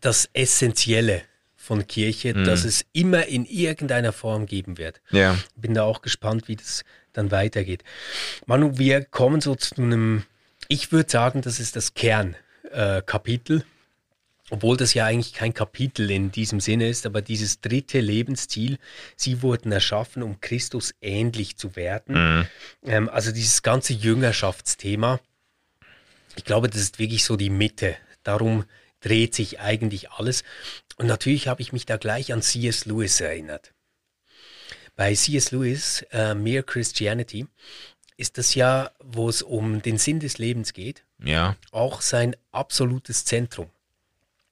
[0.00, 1.22] das Essentielle
[1.70, 2.46] von Kirche, mhm.
[2.46, 5.00] dass es immer in irgendeiner Form geben wird.
[5.12, 5.38] Ja.
[5.54, 7.84] Bin da auch gespannt, wie das dann weitergeht.
[8.44, 10.24] Manu, wir kommen so zu einem,
[10.66, 13.58] ich würde sagen, das ist das Kernkapitel.
[13.58, 13.64] Äh,
[14.50, 18.78] obwohl das ja eigentlich kein Kapitel in diesem Sinne ist, aber dieses dritte Lebensziel,
[19.14, 22.38] sie wurden erschaffen, um Christus ähnlich zu werden.
[22.40, 22.46] Mhm.
[22.84, 25.20] Ähm, also dieses ganze Jüngerschaftsthema,
[26.34, 27.94] ich glaube, das ist wirklich so die Mitte.
[28.24, 28.64] Darum
[29.00, 30.44] dreht sich eigentlich alles.
[31.00, 32.84] Und natürlich habe ich mich da gleich an C.S.
[32.84, 33.72] Lewis erinnert.
[34.96, 35.50] Bei C.S.
[35.50, 37.46] Lewis, äh, Mere Christianity,
[38.18, 41.56] ist das ja, wo es um den Sinn des Lebens geht, ja.
[41.70, 43.70] auch sein absolutes Zentrum.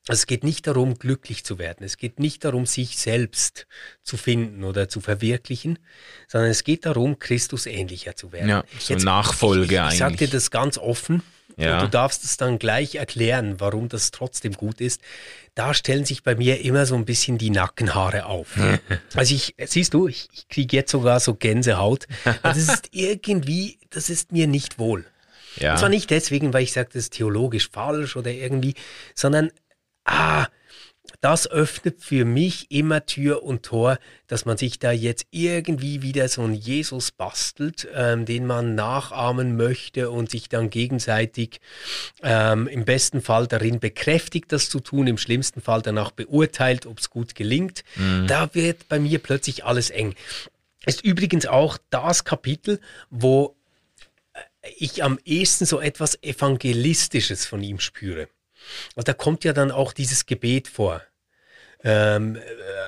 [0.07, 1.85] Es geht nicht darum, glücklich zu werden.
[1.85, 3.67] Es geht nicht darum, sich selbst
[4.03, 5.79] zu finden oder zu verwirklichen,
[6.29, 8.49] sondern es geht darum, Christus ähnlicher zu werden.
[8.49, 9.93] Ja, so Jetzt, Nachfolge ich, ich, eigentlich.
[9.93, 11.23] Ich sage dir das ganz offen.
[11.57, 11.75] Ja.
[11.75, 15.01] Und du darfst es dann gleich erklären, warum das trotzdem gut ist.
[15.55, 18.57] Da stellen sich bei mir immer so ein bisschen die Nackenhaare auf.
[19.15, 22.07] also ich, siehst du, ich, ich kriege jetzt sogar so Gänsehaut.
[22.43, 25.05] Das ist irgendwie, das ist mir nicht wohl.
[25.57, 25.73] Ja.
[25.73, 28.75] Und zwar nicht deswegen, weil ich sage, das ist theologisch falsch oder irgendwie,
[29.15, 29.51] sondern
[30.05, 30.47] ah,
[31.21, 33.99] das öffnet für mich immer Tür und Tor,
[34.29, 39.57] dass man sich da jetzt irgendwie wieder so einen Jesus bastelt, ähm, den man nachahmen
[39.57, 41.61] möchte und sich dann gegenseitig
[42.23, 47.01] ähm, im besten Fall darin bekräftigt, das zu tun, im schlimmsten Fall danach beurteilt, ob
[47.01, 47.83] es gut gelingt.
[47.97, 48.27] Mhm.
[48.29, 50.15] Da wird bei mir plötzlich alles eng.
[50.87, 53.57] Ist übrigens auch das Kapitel, wo
[54.35, 54.41] äh,
[54.79, 58.29] ich am ehesten so etwas Evangelistisches von ihm spüre.
[58.95, 61.03] Und da kommt ja dann auch dieses Gebet vor.
[61.85, 62.41] Ähm, äh,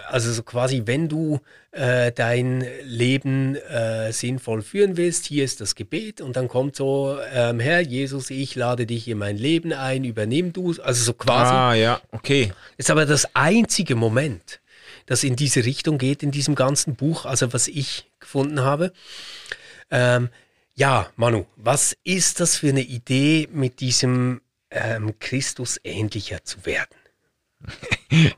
[0.09, 5.77] also so quasi, wenn du äh, dein Leben äh, sinnvoll führen willst, hier ist das
[5.77, 10.03] Gebet und dann kommt so, ähm, Herr Jesus, ich lade dich in mein Leben ein,
[10.03, 11.55] übernimm du, also so quasi.
[11.55, 12.53] Ah ja, okay.
[12.79, 14.61] Ist aber das einzige Moment,
[15.07, 18.93] das in diese Richtung geht in diesem ganzen Buch, also was ich gefunden habe.
[19.93, 20.31] Ähm,
[20.75, 24.41] ja, Manu, was ist das für eine Idee mit diesem
[24.71, 26.97] ähm, Christus ähnlicher zu werden?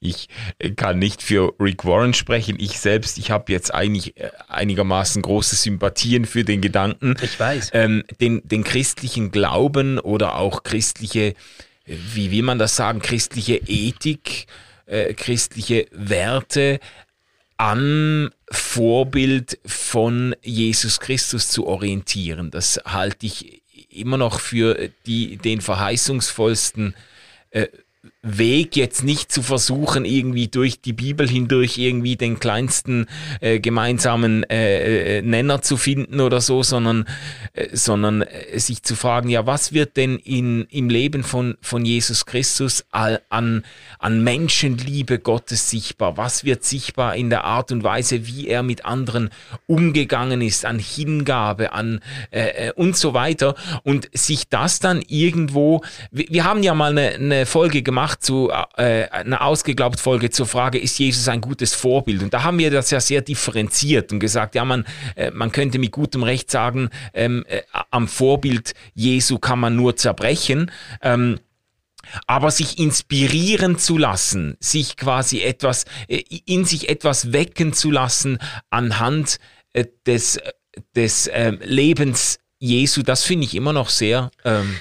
[0.00, 0.28] ich
[0.76, 2.56] kann nicht für Rick Warren sprechen.
[2.58, 7.16] Ich selbst, ich habe jetzt eigentlich äh, einigermaßen große Sympathien für den Gedanken.
[7.22, 7.70] Ich weiß.
[7.72, 11.34] Ähm, den, den christlichen Glauben oder auch christliche,
[11.86, 14.46] wie will man das sagen, christliche Ethik,
[14.86, 16.80] äh, christliche Werte
[17.56, 22.50] am Vorbild von Jesus Christus zu orientieren.
[22.50, 23.59] Das halte ich
[23.90, 26.94] immer noch für die, den verheißungsvollsten
[27.50, 27.68] äh,
[28.22, 33.06] Weg, jetzt nicht zu versuchen, irgendwie durch die Bibel hindurch irgendwie den kleinsten
[33.40, 37.06] äh, gemeinsamen äh, äh, Nenner zu finden oder so, sondern,
[37.54, 41.86] äh, sondern äh, sich zu fragen, ja, was wird denn in, im Leben von, von
[41.86, 43.62] Jesus Christus an,
[43.98, 46.18] an Menschenliebe Gottes sichtbar?
[46.18, 49.30] Was wird sichtbar in der Art und Weise, wie er mit anderen
[49.66, 52.00] umgegangen ist, an Hingabe, an
[52.32, 53.54] äh, äh und so weiter?
[53.82, 58.22] Und sich das dann irgendwo, wir, wir haben ja mal eine, eine Folge gemacht, gemacht
[58.22, 62.22] zu äh, einer ausgeglaubt Folge zur Frage, ist Jesus ein gutes Vorbild?
[62.22, 64.84] Und da haben wir das ja sehr differenziert und gesagt, ja, man,
[65.16, 69.96] äh, man könnte mit gutem Recht sagen, ähm, äh, am Vorbild Jesu kann man nur
[69.96, 70.70] zerbrechen.
[71.02, 71.38] Ähm,
[72.26, 78.38] aber sich inspirieren zu lassen, sich quasi etwas, äh, in sich etwas wecken zu lassen
[78.70, 79.38] anhand
[79.74, 80.40] äh, des,
[80.96, 84.76] des äh, Lebens Jesu, das finde ich immer noch sehr ähm,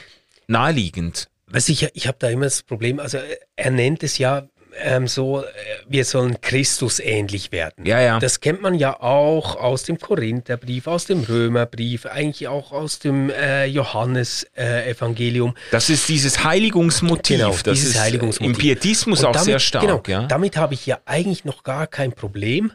[0.48, 1.30] naheliegend.
[1.52, 3.18] Du, ich, ich habe da immer das Problem, also
[3.56, 4.47] er nennt es ja,
[4.82, 5.45] ähm, so, äh,
[5.88, 7.86] wir sollen Christus ähnlich werden.
[7.86, 8.20] Ja, ja.
[8.20, 13.30] Das kennt man ja auch aus dem Korintherbrief, aus dem Römerbrief, eigentlich auch aus dem
[13.32, 15.56] äh, Johannes-Evangelium.
[15.72, 17.38] Das ist dieses Heiligungsmotiv.
[17.38, 18.56] Genau, das dieses ist Heiligungsmotiv.
[18.56, 19.84] im Pietismus Und auch damit, sehr stark.
[19.84, 20.28] Genau, ja?
[20.28, 22.72] damit habe ich ja eigentlich noch gar kein Problem.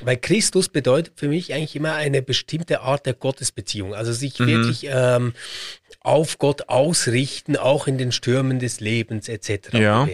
[0.00, 3.94] Weil Christus bedeutet für mich eigentlich immer eine bestimmte Art der Gottesbeziehung.
[3.94, 4.46] Also sich Mhm.
[4.48, 5.34] wirklich ähm,
[6.04, 9.72] auf Gott ausrichten, auch in den Stürmen des Lebens etc.
[9.72, 10.06] Ja.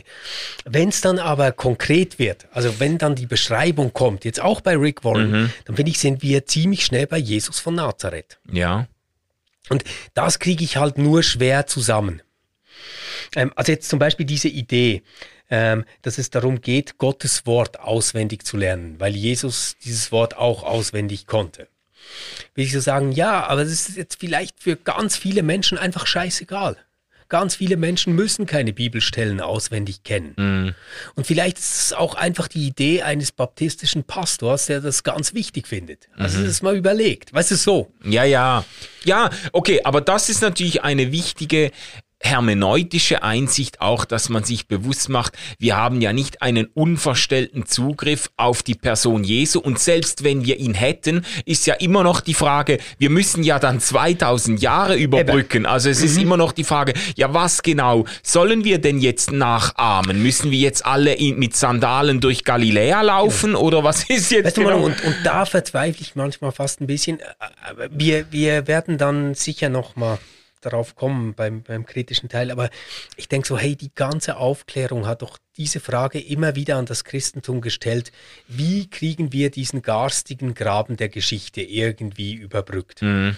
[0.65, 4.77] Wenn es dann aber konkret wird, also wenn dann die Beschreibung kommt, jetzt auch bei
[4.77, 5.53] Rick Warren, Mhm.
[5.67, 8.39] dann finde ich, sind wir ziemlich schnell bei Jesus von Nazareth.
[8.51, 8.87] ja.
[9.69, 9.85] Und
[10.15, 12.23] das kriege ich halt nur schwer zusammen.
[13.37, 15.03] Ähm, also jetzt zum Beispiel diese Idee,
[15.49, 20.65] ähm, dass es darum geht, Gottes Wort auswendig zu lernen, weil Jesus dieses Wort auch
[20.65, 21.69] auswendig konnte.
[22.55, 26.07] Will ich so sagen, ja, aber das ist jetzt vielleicht für ganz viele Menschen einfach
[26.07, 26.77] scheißegal.
[27.29, 30.75] Ganz viele Menschen müssen keine Bibelstellen auswendig kennen.
[31.15, 35.69] Und vielleicht ist es auch einfach die Idee eines baptistischen Pastors, der das ganz wichtig
[35.69, 36.09] findet.
[36.17, 37.33] Also das mal überlegt.
[37.33, 37.93] Weißt du, so.
[38.03, 38.65] Ja, ja.
[39.05, 41.71] Ja, okay, aber das ist natürlich eine wichtige
[42.21, 48.31] hermeneutische Einsicht auch, dass man sich bewusst macht, wir haben ja nicht einen unverstellten Zugriff
[48.37, 52.35] auf die Person Jesu und selbst wenn wir ihn hätten, ist ja immer noch die
[52.35, 55.67] Frage, wir müssen ja dann 2000 Jahre überbrücken.
[55.67, 60.23] Also es ist immer noch die Frage, ja was genau sollen wir denn jetzt nachahmen?
[60.23, 64.57] Müssen wir jetzt alle in, mit Sandalen durch Galiläa laufen oder was ist jetzt Weißt
[64.57, 64.71] genau?
[64.71, 67.21] Manu, und, und da verzweifle ich manchmal fast ein bisschen.
[67.21, 67.25] Äh,
[67.69, 70.19] Aber wir, wir werden dann sicher noch mal
[70.61, 72.51] darauf kommen beim, beim kritischen Teil.
[72.51, 72.71] Aber
[73.17, 77.05] ich denke so, hey, die ganze Aufklärung hat doch diese Frage immer wieder an das
[77.05, 78.13] Christentum gestellt.
[78.49, 83.03] Wie kriegen wir diesen garstigen Graben der Geschichte irgendwie überbrückt?
[83.03, 83.37] Mhm.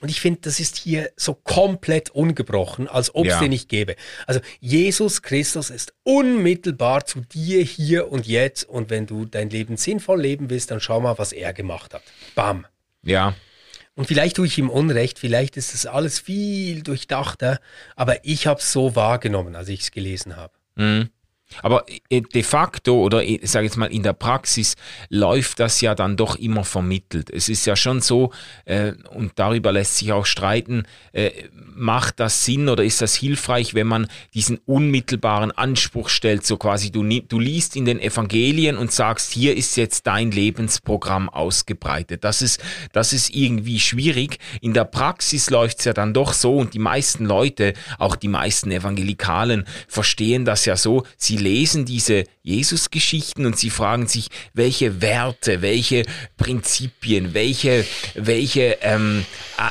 [0.00, 3.40] Und ich finde, das ist hier so komplett ungebrochen, als ob es Ja.
[3.40, 3.96] den nicht gäbe.
[4.26, 8.64] Also Jesus Christus ist unmittelbar zu dir hier und jetzt.
[8.68, 12.02] Und wenn du dein Leben sinnvoll leben willst, dann schau mal, was er gemacht hat.
[12.34, 12.66] Bam.
[13.02, 13.34] ja.
[13.98, 17.58] Und vielleicht tue ich ihm Unrecht, vielleicht ist das alles viel durchdachter,
[17.96, 20.52] aber ich habe es so wahrgenommen, als ich es gelesen habe.
[20.76, 21.10] Mhm.
[21.62, 24.76] Aber äh, de facto oder ich sage jetzt mal in der Praxis
[25.08, 27.30] läuft das ja dann doch immer vermittelt.
[27.30, 28.32] Es ist ja schon so,
[28.64, 31.30] äh, und darüber lässt sich auch streiten, äh,
[31.74, 36.90] macht das Sinn oder ist das hilfreich, wenn man diesen unmittelbaren Anspruch stellt, so quasi
[36.90, 42.24] du, du liest in den Evangelien und sagst, hier ist jetzt dein Lebensprogramm ausgebreitet.
[42.24, 42.60] Das ist,
[42.92, 44.38] das ist irgendwie schwierig.
[44.60, 48.28] In der Praxis läuft es ja dann doch so und die meisten Leute, auch die
[48.28, 55.00] meisten Evangelikalen, verstehen das ja so, sie lesen diese Jesus-Geschichten und sie fragen sich, welche
[55.02, 56.04] Werte, welche
[56.36, 57.84] Prinzipien, welche,
[58.14, 59.24] welche ähm,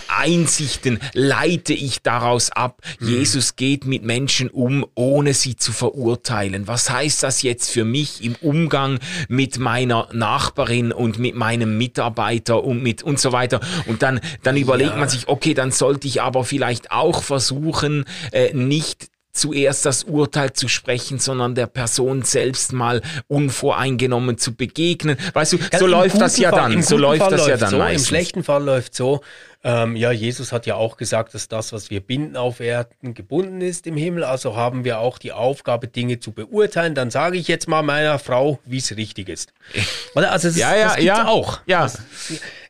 [0.08, 2.82] Einsichten leite ich daraus ab.
[3.00, 6.68] Jesus geht mit Menschen um, ohne sie zu verurteilen.
[6.68, 12.64] Was heißt das jetzt für mich im Umgang mit meiner Nachbarin und mit meinem Mitarbeiter
[12.64, 13.60] und mit und so weiter?
[13.88, 18.54] Und dann, dann überlegt man sich, okay, dann sollte ich aber vielleicht auch versuchen, äh,
[18.54, 19.08] nicht
[19.38, 25.18] zuerst das Urteil zu sprechen, sondern der Person selbst mal unvoreingenommen zu begegnen.
[25.34, 26.72] Weißt du, so Im läuft das ja Fall- dann.
[26.74, 28.02] im So läuft Fall das ja dann so, meistens.
[28.04, 29.22] Im schlechten Fall läuft so.
[29.64, 33.62] Ähm, ja, Jesus hat ja auch gesagt, dass das, was wir binden auf Erden, gebunden
[33.62, 34.24] ist im Himmel.
[34.24, 36.94] Also haben wir auch die Aufgabe, Dinge zu beurteilen.
[36.96, 39.52] Dann sage ich jetzt mal meiner Frau, wie es richtig ist.
[40.16, 40.32] Oder?
[40.32, 41.28] Also das, Ja, ja, das ja.
[41.28, 41.60] auch.
[41.66, 41.84] Ja.
[41.84, 42.00] Das,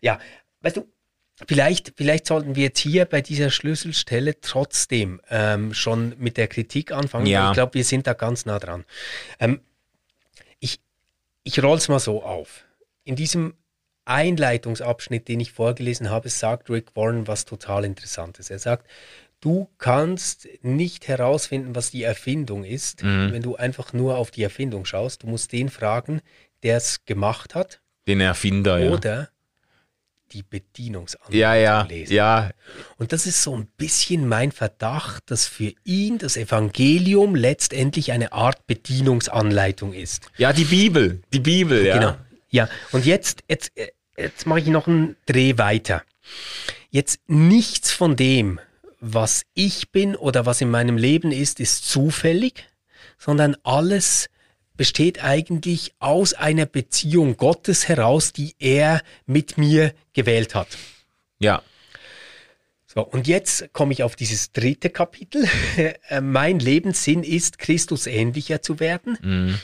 [0.02, 0.20] ja,
[0.62, 0.88] weißt du,
[1.48, 6.92] Vielleicht, vielleicht sollten wir jetzt hier bei dieser Schlüsselstelle trotzdem ähm, schon mit der Kritik
[6.92, 7.28] anfangen.
[7.28, 7.50] Ja.
[7.50, 8.86] Ich glaube, wir sind da ganz nah dran.
[9.40, 9.60] Ähm,
[10.60, 10.80] ich
[11.44, 12.66] ich rolle es mal so auf.
[13.04, 13.54] In diesem
[14.06, 18.50] Einleitungsabschnitt, den ich vorgelesen habe, sagt Rick Warren was total Interessantes.
[18.50, 18.88] Er sagt,
[19.40, 23.32] du kannst nicht herausfinden, was die Erfindung ist, Mhm.
[23.32, 25.24] wenn du einfach nur auf die Erfindung schaust.
[25.24, 26.22] Du musst den fragen,
[26.64, 28.90] der es gemacht hat Den Erfinder, ja.
[28.92, 29.30] oder
[30.32, 32.14] die Bedienungsanleitung Ja, ja, lesen.
[32.14, 32.52] ja.
[32.98, 38.34] Und das ist so ein bisschen mein Verdacht, dass für ihn das Evangelium letztendlich eine
[38.34, 40.30] Art Bedienungsanleitung ist.
[40.38, 41.98] Ja, die Bibel, die Bibel, ja.
[41.98, 42.18] Genau.
[42.50, 46.04] Ja, und jetzt, jetzt, äh, jetzt mache ich noch einen Dreh weiter.
[46.90, 48.60] Jetzt nichts von dem,
[49.00, 52.66] was ich bin oder was in meinem Leben ist, ist zufällig,
[53.18, 54.28] sondern alles
[54.78, 60.68] besteht eigentlich aus einer Beziehung Gottes heraus, die er mit mir gewählt hat.
[61.40, 61.62] Ja,
[62.88, 65.48] So, und jetzt komme ich auf dieses dritte Kapitel.
[66.10, 69.60] Äh, mein Lebenssinn ist, Christus ähnlicher zu werden.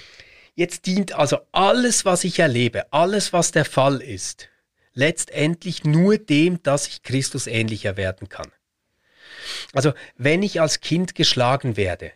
[0.55, 4.49] Jetzt dient also alles, was ich erlebe, alles, was der Fall ist,
[4.93, 8.51] letztendlich nur dem, dass ich Christus ähnlicher werden kann.
[9.74, 12.11] Also, wenn ich als Kind geschlagen werde,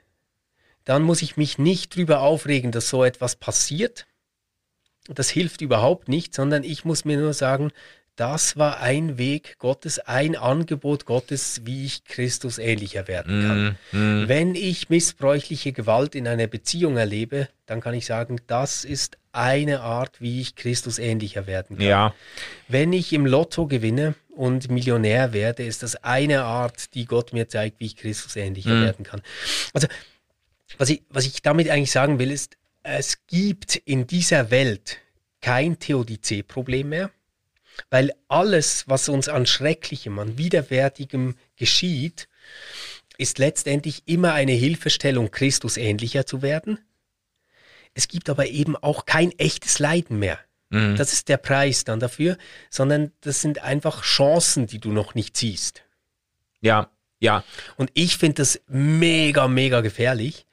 [0.88, 4.06] dann muss ich mich nicht drüber aufregen, dass so etwas passiert.
[5.10, 7.72] Das hilft überhaupt nicht, sondern ich muss mir nur sagen,
[8.16, 14.24] das war ein Weg Gottes, ein Angebot Gottes, wie ich Christus ähnlicher werden kann.
[14.24, 19.18] Mm, Wenn ich missbräuchliche Gewalt in einer Beziehung erlebe, dann kann ich sagen, das ist
[19.34, 21.86] eine Art, wie ich Christus ähnlicher werden kann.
[21.86, 22.16] Ja,
[22.70, 27.48] Wenn ich im Lotto gewinne und Millionär werde, ist das eine Art, die Gott mir
[27.50, 28.84] zeigt, wie ich Christus ähnlicher Mhm.
[28.84, 29.22] werden kann.
[29.74, 29.88] Also,
[30.78, 34.98] was ich, was ich damit eigentlich sagen will, ist, es gibt in dieser Welt
[35.42, 37.12] kein Theodizee-Problem mehr,
[37.90, 42.28] weil alles, was uns an Schrecklichem, an Widerwärtigem geschieht,
[43.18, 46.80] ist letztendlich immer eine Hilfestellung, Christus ähnlicher zu werden.
[47.94, 50.40] Es gibt aber eben auch kein echtes Leiden mehr.
[50.70, 52.38] Das ist der Preis dann dafür,
[52.70, 55.84] sondern das sind einfach Chancen, die du noch nicht siehst.
[56.62, 57.44] ja, ja.
[57.78, 60.46] Und ich finde das mega, mega gefährlich,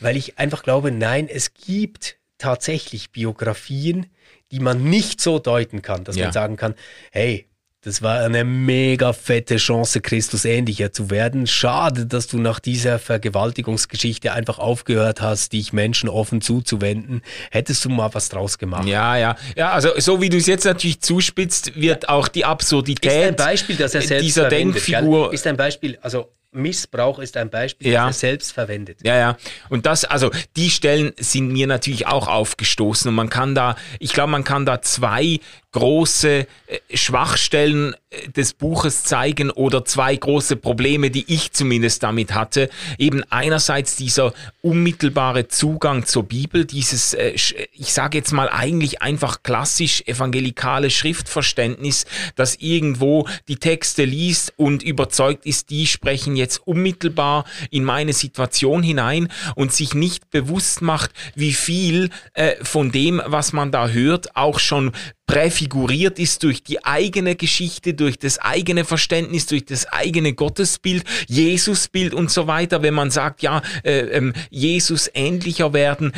[0.00, 4.06] weil ich einfach glaube, nein, es gibt tatsächlich Biografien,
[4.50, 6.24] die man nicht so deuten kann, dass Ja.
[6.24, 6.74] man sagen kann,
[7.10, 7.46] hey,
[7.84, 11.48] das war eine mega fette Chance, Christus ähnlicher zu werden.
[11.48, 17.22] Schade, dass du nach dieser Vergewaltigungsgeschichte einfach aufgehört hast, dich Menschen offen zuzuwenden.
[17.50, 18.86] Hättest du mal was draus gemacht.
[18.86, 19.36] Ja, ja.
[19.56, 23.36] Ja, also so wie du es jetzt natürlich zuspitzt, wird auch die Ist ein Absurdität
[23.36, 25.34] Beispiel, das er selbst dieser Denkfigur Gell?
[25.34, 28.06] Ist ein Beispiel, also Missbrauch ist ein Beispiel, Ja.
[28.06, 28.98] das er selbst verwendet.
[29.02, 29.36] Ja, ja.
[29.68, 34.12] Und das, also die Stellen sind mir natürlich auch aufgestoßen und man kann da, ich
[34.12, 35.40] glaube, man kann da zwei
[35.72, 42.34] große äh, Schwachstellen äh, des Buches zeigen oder zwei große Probleme, die ich zumindest damit
[42.34, 42.68] hatte.
[42.98, 49.42] Eben einerseits dieser unmittelbare Zugang zur Bibel, dieses, äh, ich sage jetzt mal eigentlich einfach
[49.42, 52.04] klassisch evangelikale Schriftverständnis,
[52.36, 58.82] das irgendwo die Texte liest und überzeugt ist, die sprechen jetzt unmittelbar in meine Situation
[58.82, 64.36] hinein und sich nicht bewusst macht, wie viel äh, von dem, was man da hört,
[64.36, 64.92] auch schon
[65.32, 72.12] präfiguriert ist durch die eigene Geschichte, durch das eigene Verständnis, durch das eigene Gottesbild, Jesusbild
[72.12, 72.82] und so weiter.
[72.82, 76.12] Wenn man sagt, ja, äh, ähm, Jesus ähnlicher werden,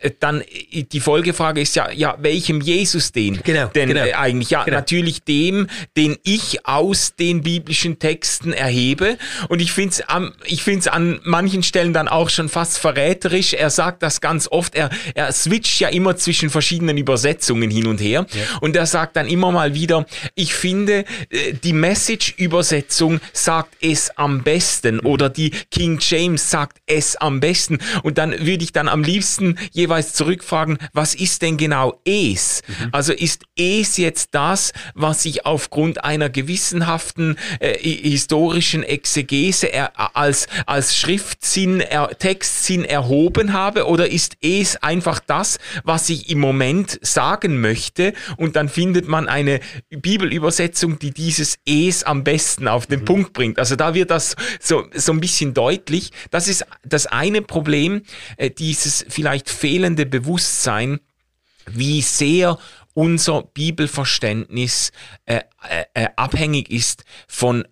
[0.00, 3.38] äh, dann äh, die Folgefrage ist ja, ja, welchem Jesus den?
[3.44, 4.02] Genau, Denn genau.
[4.02, 4.78] äh, eigentlich ja Genau.
[4.78, 9.18] natürlich dem, den ich aus den biblischen Texten erhebe.
[9.50, 10.02] Und ich finde es
[10.46, 13.52] ich find's an manchen Stellen dann auch schon fast verräterisch.
[13.52, 14.74] Er sagt das ganz oft.
[14.74, 18.24] Er, er switcht ja immer zwischen verschiedenen Übersetzungen hin und her.
[18.60, 24.42] Und er sagt dann immer mal wieder, ich finde, äh, die Message-Übersetzung sagt es am
[24.42, 27.78] besten oder die King James sagt es am besten.
[28.02, 32.62] Und dann würde ich dann am liebsten jeweils zurückfragen, was ist denn genau es?
[32.92, 39.92] Also ist es jetzt das, was ich aufgrund einer gewissenhaften äh, hi- historischen Exegese er,
[40.16, 43.86] als, als Schriftsinn, er, Textsinn erhoben habe?
[43.86, 48.12] Oder ist es einfach das, was ich im Moment sagen möchte?
[48.36, 49.60] Und dann findet man eine
[49.90, 53.58] Bibelübersetzung, die dieses es am besten auf den Punkt bringt.
[53.58, 56.10] Also da wird das so, so ein bisschen deutlich.
[56.30, 58.02] Das ist das eine Problem,
[58.36, 61.00] äh, dieses vielleicht fehlende Bewusstsein,
[61.66, 62.58] wie sehr
[62.94, 64.92] unser Bibelverständnis
[65.26, 67.66] äh, äh, äh, abhängig ist von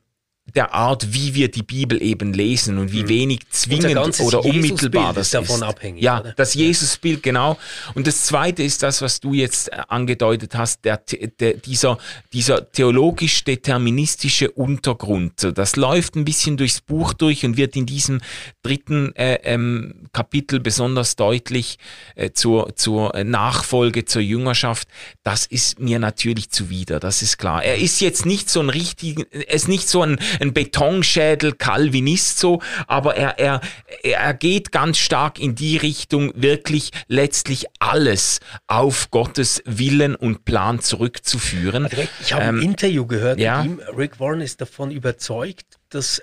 [0.55, 5.17] der Art, wie wir die Bibel eben lesen und wie wenig zwingend oder unmittelbar ist
[5.17, 5.63] das davon ist.
[5.63, 6.33] abhängig, Ja, oder?
[6.33, 7.57] das Jesusbild, genau.
[7.95, 11.01] Und das Zweite ist das, was du jetzt äh, angedeutet hast, der,
[11.41, 11.97] der, dieser,
[12.33, 15.41] dieser theologisch-deterministische Untergrund.
[15.41, 18.21] So, Das läuft ein bisschen durchs Buch durch und wird in diesem
[18.63, 21.79] dritten äh, ähm, Kapitel besonders deutlich
[22.15, 24.89] äh, zur, zur äh, Nachfolge, zur Jüngerschaft.
[25.23, 27.65] Das ist mir natürlich zuwider, das ist klar.
[27.65, 32.39] Er ist jetzt nicht so ein richtig, er ist nicht so ein, ein Betonschädel Calvinist
[32.39, 33.61] so, aber er, er,
[34.03, 40.81] er geht ganz stark in die Richtung, wirklich letztlich alles auf Gottes Willen und Plan
[40.81, 41.89] zurückzuführen.
[42.21, 43.63] Ich habe Ähm, ein Interview gehört ja.
[43.63, 43.81] mit ihm.
[43.97, 46.23] Rick Warren ist davon überzeugt, dass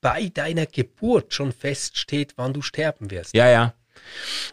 [0.00, 3.34] bei deiner Geburt schon feststeht, wann du sterben wirst.
[3.34, 3.74] Ja, ja.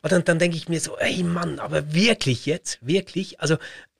[0.01, 3.57] Und dann, dann denke ich mir so, ey Mann, aber wirklich jetzt, wirklich, also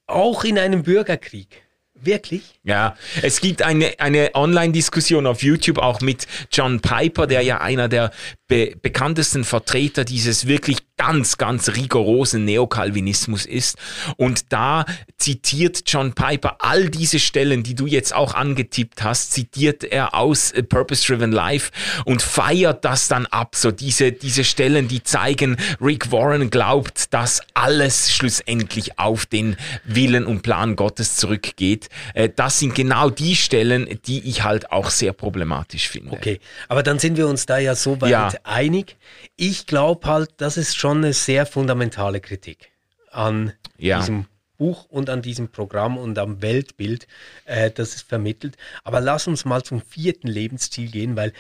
[0.08, 1.64] auch in einem Bürgerkrieg,
[1.96, 2.60] wirklich?
[2.64, 7.88] Ja, es gibt eine, eine Online-Diskussion auf YouTube auch mit John Piper, der ja einer
[7.88, 8.12] der
[8.48, 13.78] be bekanntesten Vertreter dieses wirklich ganz, ganz rigorosen Neokalvinismus ist.
[14.18, 14.86] Und da
[15.18, 20.54] zitiert John Piper all diese Stellen, die du jetzt auch angetippt hast, zitiert er aus
[20.70, 21.72] Purpose Driven Life
[22.06, 23.56] und feiert das dann ab.
[23.56, 30.26] So diese, diese Stellen, die zeigen, Rick Warren glaubt, dass alles schlussendlich auf den Willen
[30.26, 31.90] und Plan Gottes zurückgeht.
[32.14, 36.12] Äh, das sind genau die Stellen, die ich halt auch sehr problematisch finde.
[36.12, 36.40] Okay,
[36.70, 38.32] aber dann sind wir uns da ja so weit ja.
[38.44, 38.96] einig.
[39.36, 42.72] Ich glaube halt, das ist schon eine sehr fundamentale Kritik
[43.12, 44.00] an ja.
[44.00, 44.26] diesem
[44.58, 47.08] Buch und an diesem Programm und am Weltbild,
[47.46, 48.58] äh, das es vermittelt.
[48.84, 51.34] Aber lass uns mal zum vierten Lebensziel gehen, weil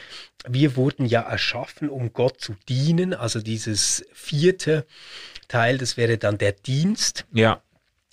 [0.47, 3.13] wir wurden ja erschaffen, um Gott zu dienen.
[3.13, 4.85] Also dieses vierte
[5.47, 7.25] Teil, das wäre dann der Dienst.
[7.31, 7.61] Ja.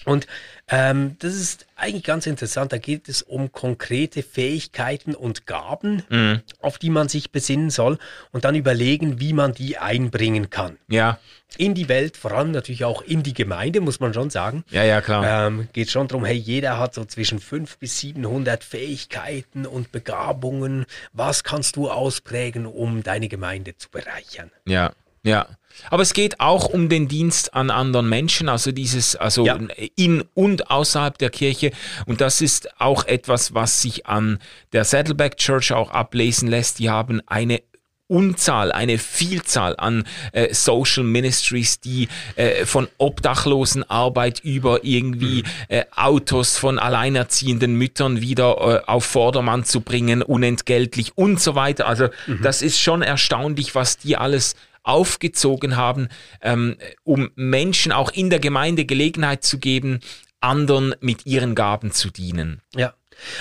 [0.04, 0.26] Und
[0.68, 2.72] ähm, das ist eigentlich ganz interessant.
[2.72, 6.40] Da geht es um konkrete Fähigkeiten und Gaben, mhm.
[6.60, 7.98] auf die man sich besinnen soll
[8.30, 10.78] und dann überlegen, wie man die einbringen kann.
[10.88, 11.18] Ja.
[11.58, 14.64] In die Welt, vor allem natürlich auch in die Gemeinde, muss man schon sagen.
[14.70, 15.46] Ja, ja, klar.
[15.46, 20.86] Ähm, geht schon darum, hey, jeder hat so zwischen 500 bis 700 Fähigkeiten und Begabungen.
[21.12, 24.50] Was kannst du ausprägen, um deine Gemeinde zu bereichern?
[24.66, 24.92] Ja.
[25.22, 25.46] Ja,
[25.90, 29.58] aber es geht auch um den Dienst an anderen Menschen, also dieses, also ja.
[29.96, 31.72] in und außerhalb der Kirche.
[32.06, 34.38] Und das ist auch etwas, was sich an
[34.72, 36.78] der Saddleback Church auch ablesen lässt.
[36.78, 37.62] Die haben eine
[38.08, 45.48] Unzahl, eine Vielzahl an äh, Social Ministries, die äh, von Obdachlosenarbeit über irgendwie mhm.
[45.68, 51.86] äh, Autos von alleinerziehenden Müttern wieder äh, auf Vordermann zu bringen, unentgeltlich und so weiter.
[51.86, 52.40] Also mhm.
[52.42, 56.08] das ist schon erstaunlich, was die alles aufgezogen haben,
[56.40, 60.00] ähm, um Menschen auch in der Gemeinde Gelegenheit zu geben,
[60.40, 62.60] anderen mit ihren Gaben zu dienen.
[62.74, 62.94] Ja,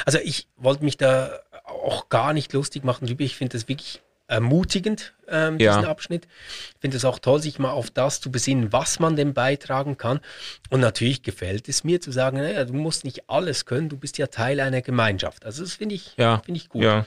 [0.06, 3.08] also ich wollte mich da auch gar nicht lustig machen.
[3.20, 5.90] Ich finde das wirklich ermutigend, ähm, diesen ja.
[5.90, 6.26] Abschnitt.
[6.74, 9.98] Ich finde es auch toll, sich mal auf das zu besinnen, was man denn beitragen
[9.98, 10.22] kann.
[10.70, 14.18] Und natürlich gefällt es mir zu sagen, naja, du musst nicht alles können, du bist
[14.18, 15.46] ja Teil einer Gemeinschaft.
[15.46, 16.42] Also das finde ich, ja.
[16.46, 16.82] Find ich gut.
[16.82, 17.06] Ja.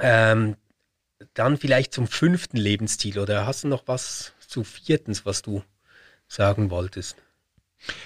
[0.00, 0.56] Ähm,
[1.34, 5.62] dann vielleicht zum fünften Lebensziel oder hast du noch was zu viertens, was du
[6.26, 7.16] sagen wolltest?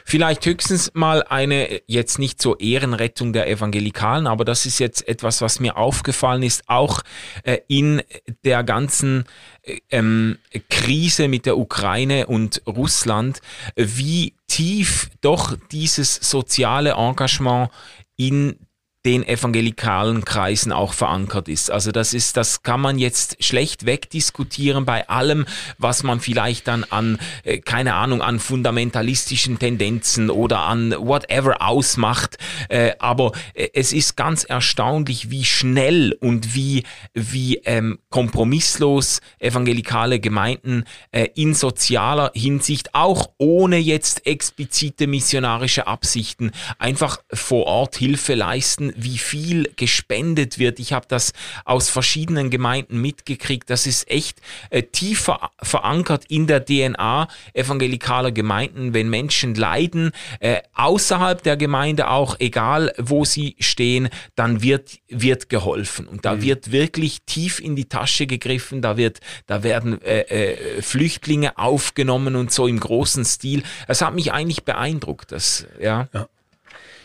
[0.04, 5.40] Vielleicht höchstens mal eine jetzt nicht so Ehrenrettung der Evangelikalen, aber das ist jetzt etwas,
[5.40, 7.02] was mir aufgefallen ist, auch
[7.42, 8.00] äh, in
[8.44, 9.24] der ganzen
[9.62, 10.38] äh, ähm,
[10.70, 13.40] Krise mit der Ukraine und Russland,
[13.74, 17.70] wie tief doch dieses soziale Engagement
[18.16, 18.56] in
[19.05, 21.70] den evangelikalen Kreisen auch verankert ist.
[21.70, 25.44] Also das ist, das kann man jetzt schlecht wegdiskutieren bei allem,
[25.76, 32.38] was man vielleicht dann an, äh, keine Ahnung, an fundamentalistischen Tendenzen oder an whatever ausmacht.
[32.70, 40.18] Äh, aber äh, es ist ganz erstaunlich, wie schnell und wie, wie ähm, kompromisslos evangelikale
[40.18, 48.34] Gemeinden äh, in sozialer Hinsicht, auch ohne jetzt explizite missionarische Absichten, einfach vor Ort Hilfe
[48.34, 50.78] leisten wie viel gespendet wird.
[50.78, 51.32] Ich habe das
[51.64, 53.70] aus verschiedenen Gemeinden mitgekriegt.
[53.70, 54.40] Das ist echt
[54.70, 58.95] äh, tief ver verankert in der DNA evangelikaler Gemeinden.
[58.95, 65.49] Wenn Menschen leiden, äh, außerhalb der Gemeinde auch, egal wo sie stehen, dann wird, wird
[65.49, 66.07] geholfen.
[66.07, 66.42] Und da mhm.
[66.42, 68.82] wird wirklich tief in die Tasche gegriffen.
[68.82, 73.62] Da wird, da werden äh, äh, Flüchtlinge aufgenommen und so im großen Stil.
[73.88, 75.32] Es hat mich eigentlich beeindruckt.
[75.32, 76.09] Das, ja.
[76.12, 76.28] ja.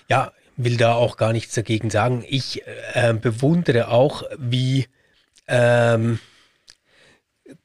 [0.09, 2.23] Ja, will da auch gar nichts dagegen sagen.
[2.27, 2.61] Ich
[2.93, 4.87] äh, bewundere auch, wie
[5.47, 6.19] ähm,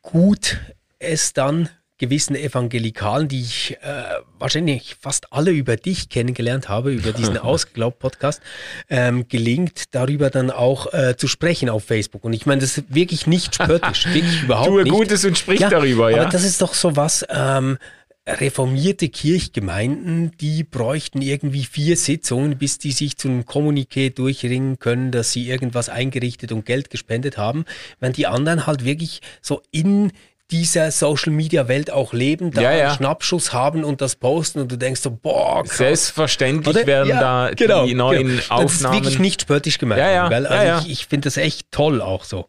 [0.03, 0.59] gut
[0.99, 1.69] es dann
[1.99, 4.05] gewissen Evangelikalen, die ich äh,
[4.39, 8.41] wahrscheinlich fast alle über dich kennengelernt habe, über diesen Ausgeglaubt-Podcast,
[8.89, 12.25] ähm, gelingt, darüber dann auch äh, zu sprechen auf Facebook.
[12.25, 14.93] Und ich meine, das ist wirklich nicht spöttisch, wirklich überhaupt Tue nicht.
[14.93, 16.23] Gutes und sprich ja, darüber, ja.
[16.23, 17.79] Aber das ist doch so was, ähm,
[18.27, 25.11] reformierte Kirchgemeinden, die bräuchten irgendwie vier Sitzungen, bis die sich zu einem Kommuniqué durchringen können,
[25.11, 27.65] dass sie irgendwas eingerichtet und Geld gespendet haben,
[28.01, 30.13] wenn die anderen halt wirklich so in
[30.51, 32.87] dieser Social Media Welt auch leben, da ja, ja.
[32.89, 35.79] einen Schnappschuss haben und das posten und du denkst so, boah, krass.
[35.79, 36.87] Selbstverständlich Oder?
[36.87, 38.43] werden ja, da genau, die neuen genau.
[38.51, 38.67] Aufnahmen.
[38.67, 40.01] Das ist wirklich nicht spöttisch gemeint.
[40.01, 42.49] Ja, ja, also ich, ich finde das echt toll auch so.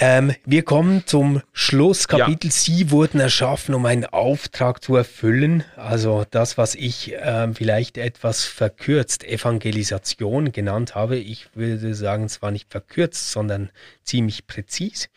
[0.00, 2.50] Ähm, wir kommen zum Schlusskapitel.
[2.50, 2.56] Ja.
[2.56, 5.64] Sie wurden erschaffen, um einen Auftrag zu erfüllen.
[5.76, 11.16] Also das, was ich ähm, vielleicht etwas verkürzt Evangelisation genannt habe.
[11.16, 13.70] Ich würde sagen, zwar nicht verkürzt, sondern
[14.04, 15.08] ziemlich präzis.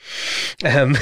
[0.64, 0.98] Ähm,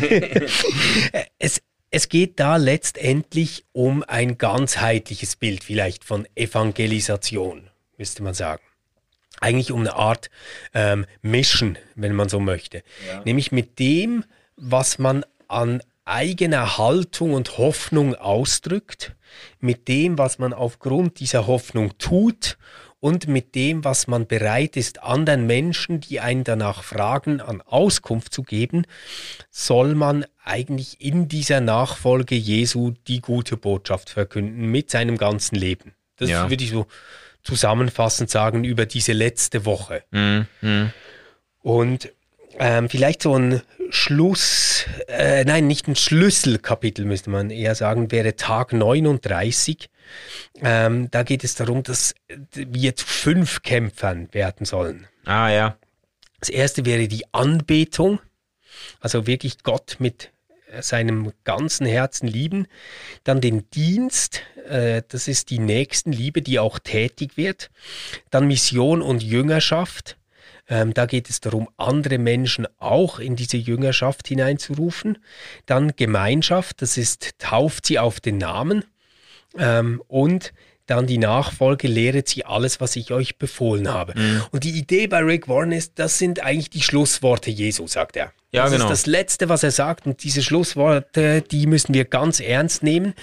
[1.38, 8.62] es, es geht da letztendlich um ein ganzheitliches Bild vielleicht von Evangelisation, müsste man sagen
[9.40, 10.30] eigentlich um eine Art
[10.72, 12.82] ähm, Mission, wenn man so möchte.
[13.08, 13.22] Ja.
[13.24, 14.24] Nämlich mit dem,
[14.56, 19.14] was man an eigene Haltung und Hoffnung ausdrückt,
[19.60, 22.56] mit dem, was man aufgrund dieser Hoffnung tut
[23.00, 28.32] und mit dem, was man bereit ist, anderen Menschen, die einen danach fragen, an Auskunft
[28.32, 28.86] zu geben,
[29.50, 35.94] soll man eigentlich in dieser Nachfolge Jesu die gute Botschaft verkünden mit seinem ganzen Leben.
[36.16, 36.48] Das Ja.
[36.48, 36.86] würde ich so
[37.44, 40.02] zusammenfassend sagen über diese letzte Woche.
[40.10, 40.46] Mhm.
[40.60, 40.90] Mhm.
[41.62, 42.12] Und
[42.58, 48.36] ähm, vielleicht so ein Schluss, äh, nein, nicht ein Schlüsselkapitel müsste man eher sagen, wäre
[48.36, 49.88] Tag 39.
[50.62, 52.14] Ähm, da geht es darum, dass
[52.54, 55.06] wir zu fünf Kämpfern werden sollen.
[55.24, 55.76] Ah ja.
[56.40, 58.20] Das erste wäre die Anbetung,
[59.00, 60.30] also wirklich Gott mit
[60.82, 62.66] seinem ganzen Herzen lieben.
[63.24, 67.70] Dann den Dienst, äh, das ist die Nächstenliebe, die auch tätig wird.
[68.30, 70.16] Dann Mission und Jüngerschaft.
[70.68, 75.18] Ähm, da geht es darum, andere Menschen auch in diese Jüngerschaft hineinzurufen.
[75.66, 78.84] Dann Gemeinschaft, das ist, tauft sie auf den Namen.
[79.58, 80.52] Ähm, und
[80.86, 84.18] dann die Nachfolge, lehret sie alles, was ich euch befohlen habe.
[84.18, 84.42] Mhm.
[84.50, 88.32] Und die Idee bei Rick Warren ist, das sind eigentlich die Schlussworte Jesu, sagt er.
[88.52, 88.84] Ja, das genau.
[88.84, 90.06] ist das Letzte, was er sagt.
[90.06, 93.14] Und diese Schlussworte, die müssen wir ganz ernst nehmen.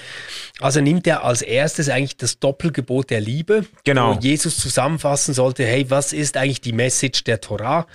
[0.59, 4.15] Also nimmt er als erstes eigentlich das Doppelgebot der Liebe, Genau.
[4.15, 7.87] wo Jesus zusammenfassen sollte, hey, was ist eigentlich die Message der Torah?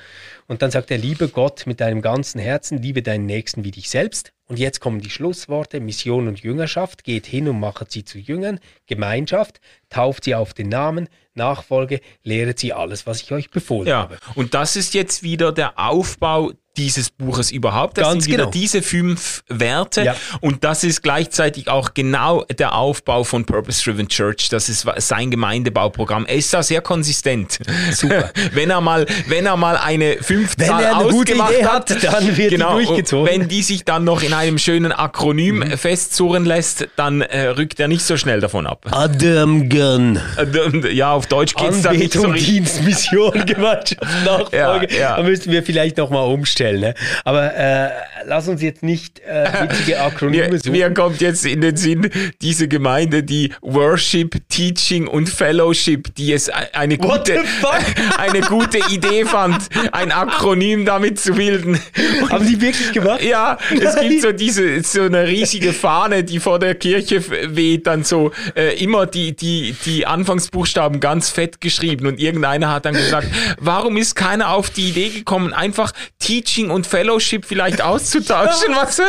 [0.47, 3.91] Und dann sagt er, liebe Gott mit deinem ganzen Herzen, liebe deinen Nächsten wie dich
[3.91, 4.33] selbst.
[4.49, 8.61] Und jetzt kommen die Schlussworte, Mission und Jüngerschaft, geht hin und machet sie zu Jüngern,
[8.87, 14.03] Gemeinschaft, tauft sie auf den Namen, Nachfolge, lehret sie alles, was ich euch befohlen Ja,
[14.03, 14.19] habe.
[14.37, 17.99] und das ist jetzt wieder der Aufbau dieses Buches überhaupt.
[17.99, 18.51] Das Ganz sind genau.
[18.51, 20.03] diese fünf Werte.
[20.05, 20.16] Ja.
[20.41, 24.49] Und das ist gleichzeitig auch genau der Aufbau von Purpose Driven Church.
[24.51, 26.27] Das ist sein Gemeindebauprogramm.
[26.27, 27.59] Er ist da sehr konsistent.
[27.93, 28.31] Super.
[28.53, 32.57] wenn er mal, wenn er mal eine Fünfzahl Wenn ausgemacht hat, hat, dann wird die
[32.57, 33.29] genau, durchgezogen.
[33.35, 35.79] und Wenn die sich dann noch in einem schönen Akronym Mhm.
[35.79, 38.85] festzurren lässt, dann äh, rückt er nicht so schnell davon ab.
[38.91, 40.20] Adam Gun.
[40.37, 42.55] Äh, Ja, auf Deutsch geht's dann nicht so Anbetung, richtig.
[42.55, 44.95] Dienst, Mission, Gemeinschaft, Nachfolge.
[44.95, 45.16] Ja, ja.
[45.16, 46.66] Da müssten wir vielleicht nochmal umstellen.
[46.75, 46.95] Ne?
[47.25, 47.91] Aber äh,
[48.25, 50.73] lass uns jetzt nicht äh, witzige Akronyme Mir, suchen.
[50.73, 52.11] mir kommt jetzt in den Sinn
[52.43, 57.41] diese Gemeinde, die Worship, Teaching und Fellowship, die es e- eine gute,
[58.19, 61.81] eine gute Idee fand, ein Akronym damit zu bilden.
[62.31, 63.23] Haben die wirklich gemacht?
[63.23, 67.23] Ja, es gibt so diese so eine riesige Fahne, die vor der Kirche
[67.55, 72.85] weht, dann so äh, immer die die die Anfangsbuchstaben ganz fett geschrieben und irgendeiner hat
[72.85, 78.75] dann gesagt, warum ist keiner auf die Idee gekommen, einfach Teaching und Fellowship vielleicht auszutauschen,
[78.75, 79.01] was?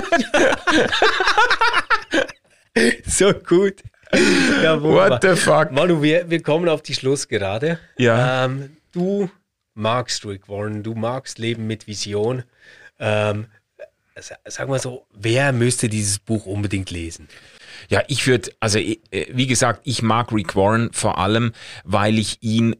[3.07, 3.81] So gut.
[4.63, 5.71] Ja, What the fuck?
[5.71, 7.79] Manu, wir, wir kommen auf die Schlussgerade.
[7.97, 8.45] Ja.
[8.45, 9.29] Ähm, du
[9.73, 12.43] magst Rick Warren, du magst Leben mit Vision.
[12.99, 13.47] Ähm,
[14.17, 17.27] sa- sag mal so, wer müsste dieses Buch unbedingt lesen?
[17.89, 18.97] Ja, ich würde, also äh,
[19.31, 21.51] wie gesagt, ich mag Rick Warren vor allem,
[21.83, 22.75] weil ich ihn,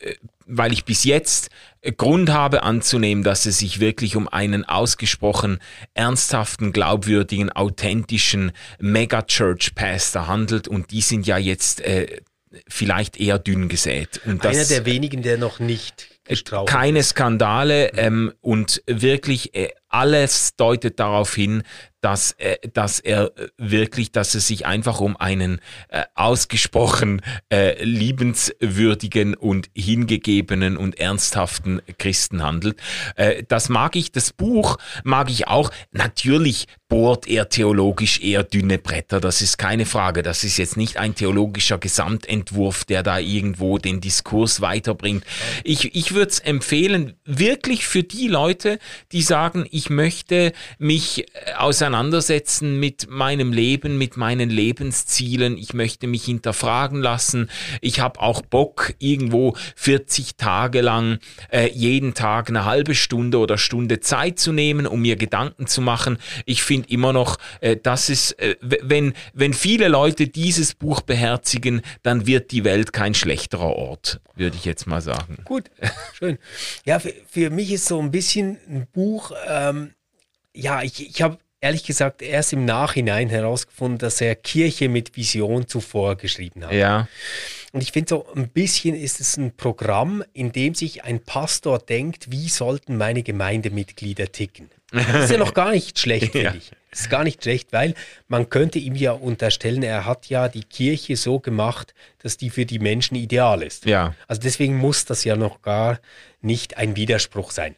[0.00, 0.14] äh,
[0.48, 5.58] weil ich bis jetzt äh, Grund habe anzunehmen, dass es sich wirklich um einen ausgesprochen
[5.94, 10.66] ernsthaften, glaubwürdigen, authentischen Mega-Church-Pastor handelt.
[10.66, 12.20] Und die sind ja jetzt äh,
[12.66, 14.20] vielleicht eher dünn gesät.
[14.24, 19.70] Und Einer das, der wenigen, der noch nicht gestraucht keine Skandale ähm, und wirklich äh,
[19.88, 21.62] alles deutet darauf hin,
[22.00, 27.22] dass, äh, dass er äh, wirklich, dass es sich einfach um einen äh, ausgesprochen
[27.52, 32.80] äh, liebenswürdigen und hingegebenen und ernsthaften Christen handelt.
[33.16, 35.70] Äh, das mag ich, das Buch mag ich auch.
[35.92, 40.22] Natürlich bohrt er theologisch eher dünne Bretter, das ist keine Frage.
[40.22, 45.24] Das ist jetzt nicht ein theologischer Gesamtentwurf, der da irgendwo den Diskurs weiterbringt.
[45.64, 48.78] Ich, ich würde es empfehlen, wirklich für die Leute,
[49.12, 51.52] die sagen, ich möchte mich äh,
[51.88, 57.48] auseinandersetzen mit meinem Leben, mit meinen Lebenszielen, ich möchte mich hinterfragen lassen,
[57.80, 61.18] ich habe auch Bock, irgendwo 40 Tage lang
[61.50, 65.80] äh, jeden Tag eine halbe Stunde oder Stunde Zeit zu nehmen, um mir Gedanken zu
[65.80, 66.18] machen.
[66.44, 71.80] Ich finde immer noch, äh, das ist, äh, wenn, wenn viele Leute dieses Buch beherzigen,
[72.02, 75.38] dann wird die Welt kein schlechterer Ort, würde ich jetzt mal sagen.
[75.46, 75.70] Gut,
[76.18, 76.36] schön.
[76.84, 79.94] Ja, für, für mich ist so ein bisschen ein Buch, ähm,
[80.54, 85.66] ja, ich, ich habe ehrlich gesagt erst im Nachhinein herausgefunden, dass er Kirche mit Vision
[85.66, 86.72] zuvor geschrieben hat.
[86.72, 87.08] Ja,
[87.72, 91.78] Und ich finde so ein bisschen ist es ein Programm, in dem sich ein Pastor
[91.78, 94.70] denkt, wie sollten meine Gemeindemitglieder ticken.
[94.92, 96.54] Das ist ja noch gar nicht schlecht, finde Ja.
[96.54, 96.70] ich.
[96.90, 97.94] Das ist gar nicht schlecht, weil
[98.28, 102.64] man könnte ihm ja unterstellen, er hat ja die Kirche so gemacht, dass die für
[102.64, 103.84] die Menschen ideal ist.
[103.84, 104.14] Ja.
[104.26, 106.00] Also deswegen muss das ja noch gar
[106.40, 107.76] nicht ein Widerspruch sein.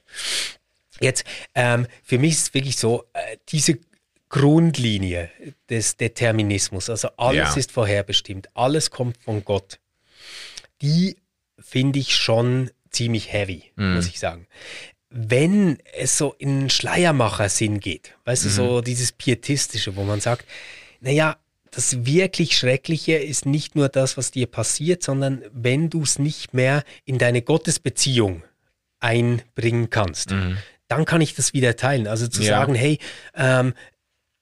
[1.01, 1.25] Jetzt,
[1.55, 3.79] ähm, für mich ist es wirklich so, äh, diese
[4.29, 5.31] Grundlinie
[5.69, 7.57] des Determinismus, also alles Ja.
[7.57, 9.81] ist vorherbestimmt, alles kommt von Gott,
[10.83, 11.17] die
[11.59, 13.95] finde ich schon ziemlich heavy, Mhm.
[13.95, 14.47] muss ich sagen.
[15.11, 18.53] Wenn es so in Schleiermacher-Sinn geht, weißt du, Mhm.
[18.53, 20.47] so dieses Pietistische, wo man sagt,
[21.01, 21.37] naja,
[21.73, 26.53] das wirklich Schreckliche ist nicht nur das, was dir passiert, sondern wenn du es nicht
[26.55, 28.43] mehr in deine Gottesbeziehung
[29.01, 30.31] einbringen kannst,
[30.91, 32.07] dann kann ich das wieder teilen.
[32.07, 32.43] Also zu.
[32.43, 32.49] Ja.
[32.59, 32.99] sagen, hey,
[33.35, 33.75] ähm,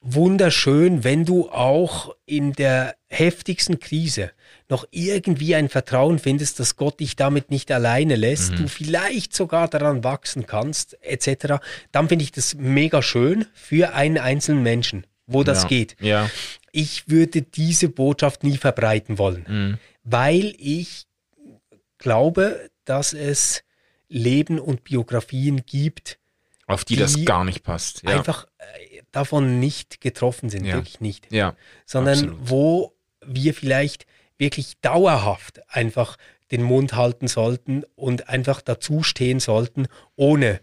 [0.00, 4.30] wunderschön, wenn du auch in der heftigsten Krise
[4.68, 8.56] noch irgendwie ein Vertrauen findest, dass Gott dich damit nicht alleine lässt, Mhm.
[8.56, 11.60] du vielleicht sogar daran wachsen kannst, etc.,
[11.92, 15.68] dann finde ich das mega schön für einen einzelnen Menschen, wo das ja.
[15.68, 15.96] geht.
[16.00, 16.30] Ja.
[16.72, 19.78] Ich würde diese Botschaft nie verbreiten wollen, Mhm.
[20.04, 21.06] weil ich
[21.98, 23.62] glaube, dass es
[24.08, 26.18] Leben und Biografien gibt,
[26.68, 28.02] Auf die, das Die gar nicht passt.
[28.04, 28.10] Ja.
[28.16, 30.74] einfach äh, davon nicht getroffen sind, Ja.
[30.74, 31.32] wirklich nicht.
[31.32, 31.56] ja.
[31.86, 32.38] Sondern absolut.
[32.50, 32.94] wo
[33.26, 34.06] wir vielleicht
[34.38, 36.16] wirklich dauerhaft einfach
[36.52, 40.60] den Mund halten sollten und einfach dazu stehen sollten, ohne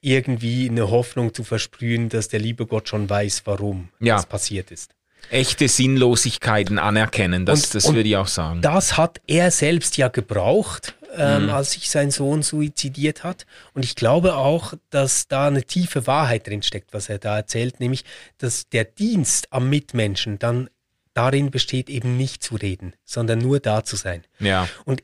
[0.00, 4.16] irgendwie eine Hoffnung zu versprühen, dass der liebe Gott schon weiß, warum Ja.
[4.16, 4.92] das passiert ist.
[5.30, 8.60] Echte Sinnlosigkeiten anerkennen, das, Und- das und würde ich auch sagen.
[8.60, 11.44] Das hat er selbst ja gebraucht, Mhm.
[11.44, 13.46] ähm, als sich sein Sohn suizidiert hat.
[13.72, 17.80] Und ich glaube auch, dass da eine tiefe Wahrheit drin steckt, was er da erzählt,
[17.80, 18.04] nämlich,
[18.38, 20.68] dass der Dienst am Mitmenschen dann
[21.14, 24.24] darin besteht, eben nicht zu reden, sondern nur da zu sein.
[24.40, 24.68] ja.
[24.84, 25.02] Und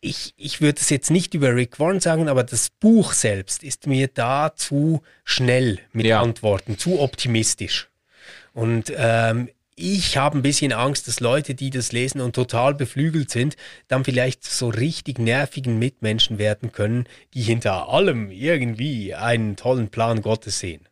[0.00, 3.88] ich, ich würde es jetzt nicht über Rick Warren sagen, aber das Buch selbst ist
[3.88, 6.22] mir da zu schnell mit Ja.
[6.22, 7.88] Antworten, zu optimistisch.
[8.52, 9.48] Und ähm,
[9.78, 13.56] ich habe ein bisschen Angst, dass Leute, die das lesen und total beflügelt sind,
[13.86, 17.04] dann vielleicht so richtig nervigen Mitmenschen werden können,
[17.34, 20.88] die hinter allem irgendwie einen tollen Plan Gottes sehen.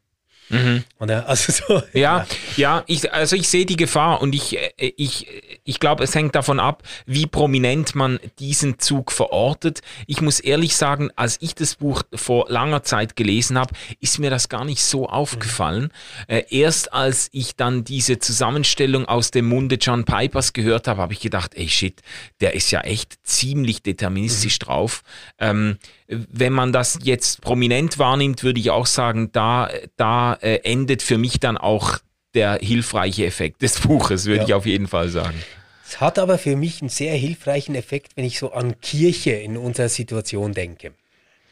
[0.98, 1.26] Oder?
[1.36, 2.26] Also so, Ja,
[2.56, 5.26] ja, ich, also ich sehe die Gefahr und ich, äh, ich,
[5.64, 9.80] ich glaube, es hängt davon ab, wie prominent man diesen Zug verortet.
[10.06, 14.30] Ich muss ehrlich sagen, als ich das Buch vor langer Zeit gelesen habe, ist mir
[14.30, 15.90] das gar nicht so aufgefallen.
[16.28, 21.12] Äh, erst als ich dann diese Zusammenstellung aus dem Munde John Pipers gehört habe, habe
[21.12, 22.02] ich gedacht, ey shit,
[22.40, 25.02] der ist ja echt ziemlich deterministisch drauf.
[25.38, 25.78] Ähm,
[26.08, 31.18] wenn man das jetzt prominent wahrnimmt, würde ich auch sagen, da, da äh, endet für
[31.18, 31.98] mich dann auch
[32.34, 34.44] der hilfreiche Effekt des Buches, würde Ja.
[34.46, 35.42] ich auf jeden Fall sagen.
[35.88, 39.56] Es hat aber für mich einen sehr hilfreichen Effekt, wenn ich so an Kirche in
[39.56, 40.92] unserer Situation denke,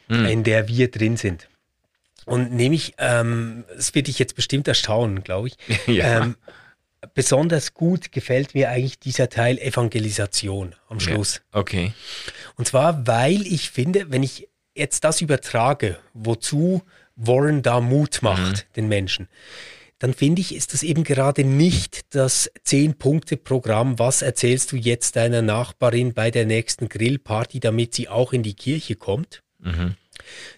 [0.09, 1.47] in der wir drin sind.
[2.25, 5.57] Und nämlich, ähm, das wird dich jetzt bestimmt erstaunen, glaube ich.
[5.87, 6.21] Ja.
[6.23, 6.35] Ähm,
[7.13, 11.41] besonders gut gefällt mir eigentlich dieser Teil Evangelisation am Schluss.
[11.51, 11.93] Okay.
[12.57, 16.81] Und zwar, weil ich finde, wenn ich jetzt das übertrage, wozu
[17.15, 19.27] Warren da Mut macht, den Menschen,
[19.99, 25.41] dann finde ich, ist das eben gerade nicht das Zehn-Punkte-Programm, was erzählst du jetzt deiner
[25.41, 29.41] Nachbarin bei der nächsten Grillparty, damit sie auch in die Kirche kommt,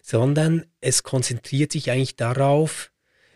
[0.02, 2.92] sondern es konzentriert sich eigentlich darauf,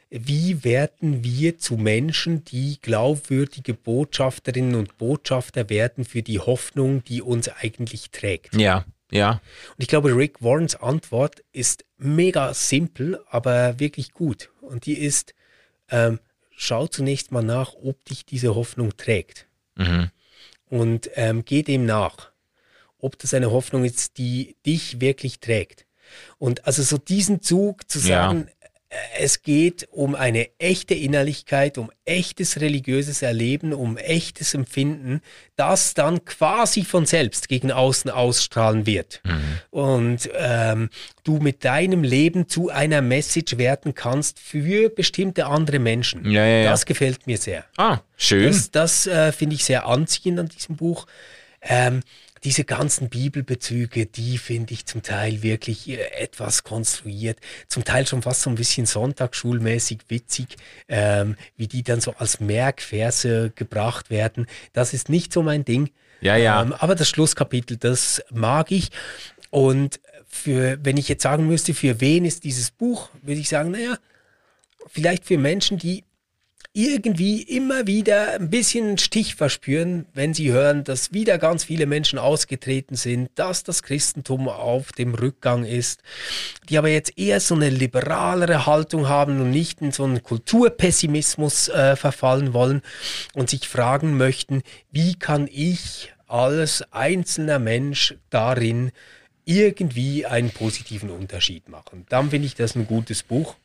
[0.10, 7.22] wie werden wir zu Menschen, die glaubwürdige Botschafterinnen und Botschafter werden für die Hoffnung, die
[7.22, 8.54] uns eigentlich trägt.
[8.56, 9.42] Ja, ja.
[9.70, 14.50] Und ich glaube, Rick Warrens Antwort ist mega simpel, aber wirklich gut.
[14.62, 15.34] Und die ist,
[15.90, 16.20] ähm,
[16.52, 19.48] schau zunächst mal nach, ob dich diese Hoffnung trägt.
[20.70, 22.32] Und ähm, geh dem nach,
[22.98, 25.86] ob das eine Hoffnung ist, die dich wirklich trägt.
[26.38, 28.06] Und also so diesen Zug zu Ja.
[28.06, 28.61] sagen, äh,
[29.18, 35.22] es geht um eine echte Innerlichkeit, um echtes religiöses Erleben, um echtes Empfinden,
[35.56, 39.22] das dann quasi von selbst gegen außen ausstrahlen wird.
[39.70, 40.90] Und ähm,
[41.24, 46.30] du mit deinem Leben zu einer Message werden kannst für bestimmte andere Menschen.
[46.30, 46.72] Ja, ja, ja.
[46.72, 47.64] Das gefällt mir sehr.
[47.78, 48.48] Ah, schön.
[48.48, 51.08] Das, das äh, finde ich sehr anziehend an diesem Buch.
[51.62, 52.02] Ähm,
[52.44, 58.22] diese ganzen Bibelbezüge, die finde ich zum Teil wirklich äh, etwas konstruiert, zum Teil schon
[58.22, 64.48] fast so ein bisschen sonntagsschulmäßig witzig, ähm, wie die dann so als Merkverse gebracht werden.
[64.74, 65.90] Das ist nicht so mein Ding.
[66.22, 66.62] Ja, ja.
[66.62, 68.90] Ähm, aber das Schlusskapitel, das mag ich.
[69.50, 73.72] Und für, wenn ich jetzt sagen müsste, für wen ist dieses Buch, würde ich sagen,
[73.72, 73.98] naja,
[74.88, 76.04] vielleicht für Menschen, die
[76.74, 82.18] irgendwie immer wieder ein bisschen Stich verspüren, wenn sie hören, dass wieder ganz viele Menschen
[82.18, 86.02] ausgetreten sind, dass das Christentum auf dem Rückgang ist,
[86.70, 91.68] die aber jetzt eher so eine liberalere Haltung haben und nicht in so einen Kulturpessimismus
[91.68, 92.82] äh, verfallen wollen
[93.34, 94.62] und sich fragen möchten,
[94.92, 98.92] wie kann ich als einzelner Mensch darin
[99.44, 102.06] irgendwie einen positiven Unterschied machen.
[102.08, 103.56] Dann finde ich das ein gutes Buch.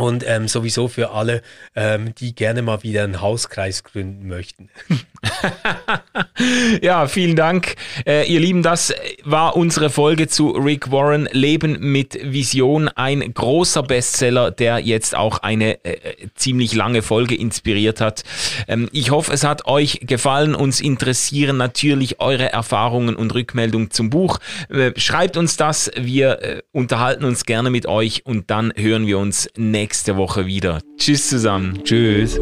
[0.00, 1.42] Und ähm, sowieso für alle,
[1.74, 4.70] ähm, die gerne mal wieder einen Hauskreis gründen möchten.
[6.82, 7.74] ja, vielen Dank.
[8.06, 8.94] Äh, ihr Lieben, das
[9.24, 15.38] war unsere Folge zu Rick Warren, Leben mit Vision, ein großer Bestseller, der jetzt auch
[15.38, 18.24] eine äh, ziemlich lange Folge inspiriert hat.
[18.68, 20.54] Ähm, ich hoffe, es hat euch gefallen.
[20.54, 24.38] Uns interessieren natürlich eure Erfahrungen und Rückmeldungen zum Buch.
[24.68, 29.18] Äh, schreibt uns das, wir äh, unterhalten uns gerne mit euch und dann hören wir
[29.18, 30.80] uns nächste Woche wieder.
[30.98, 31.84] Tschüss zusammen.
[31.84, 32.38] Tschüss.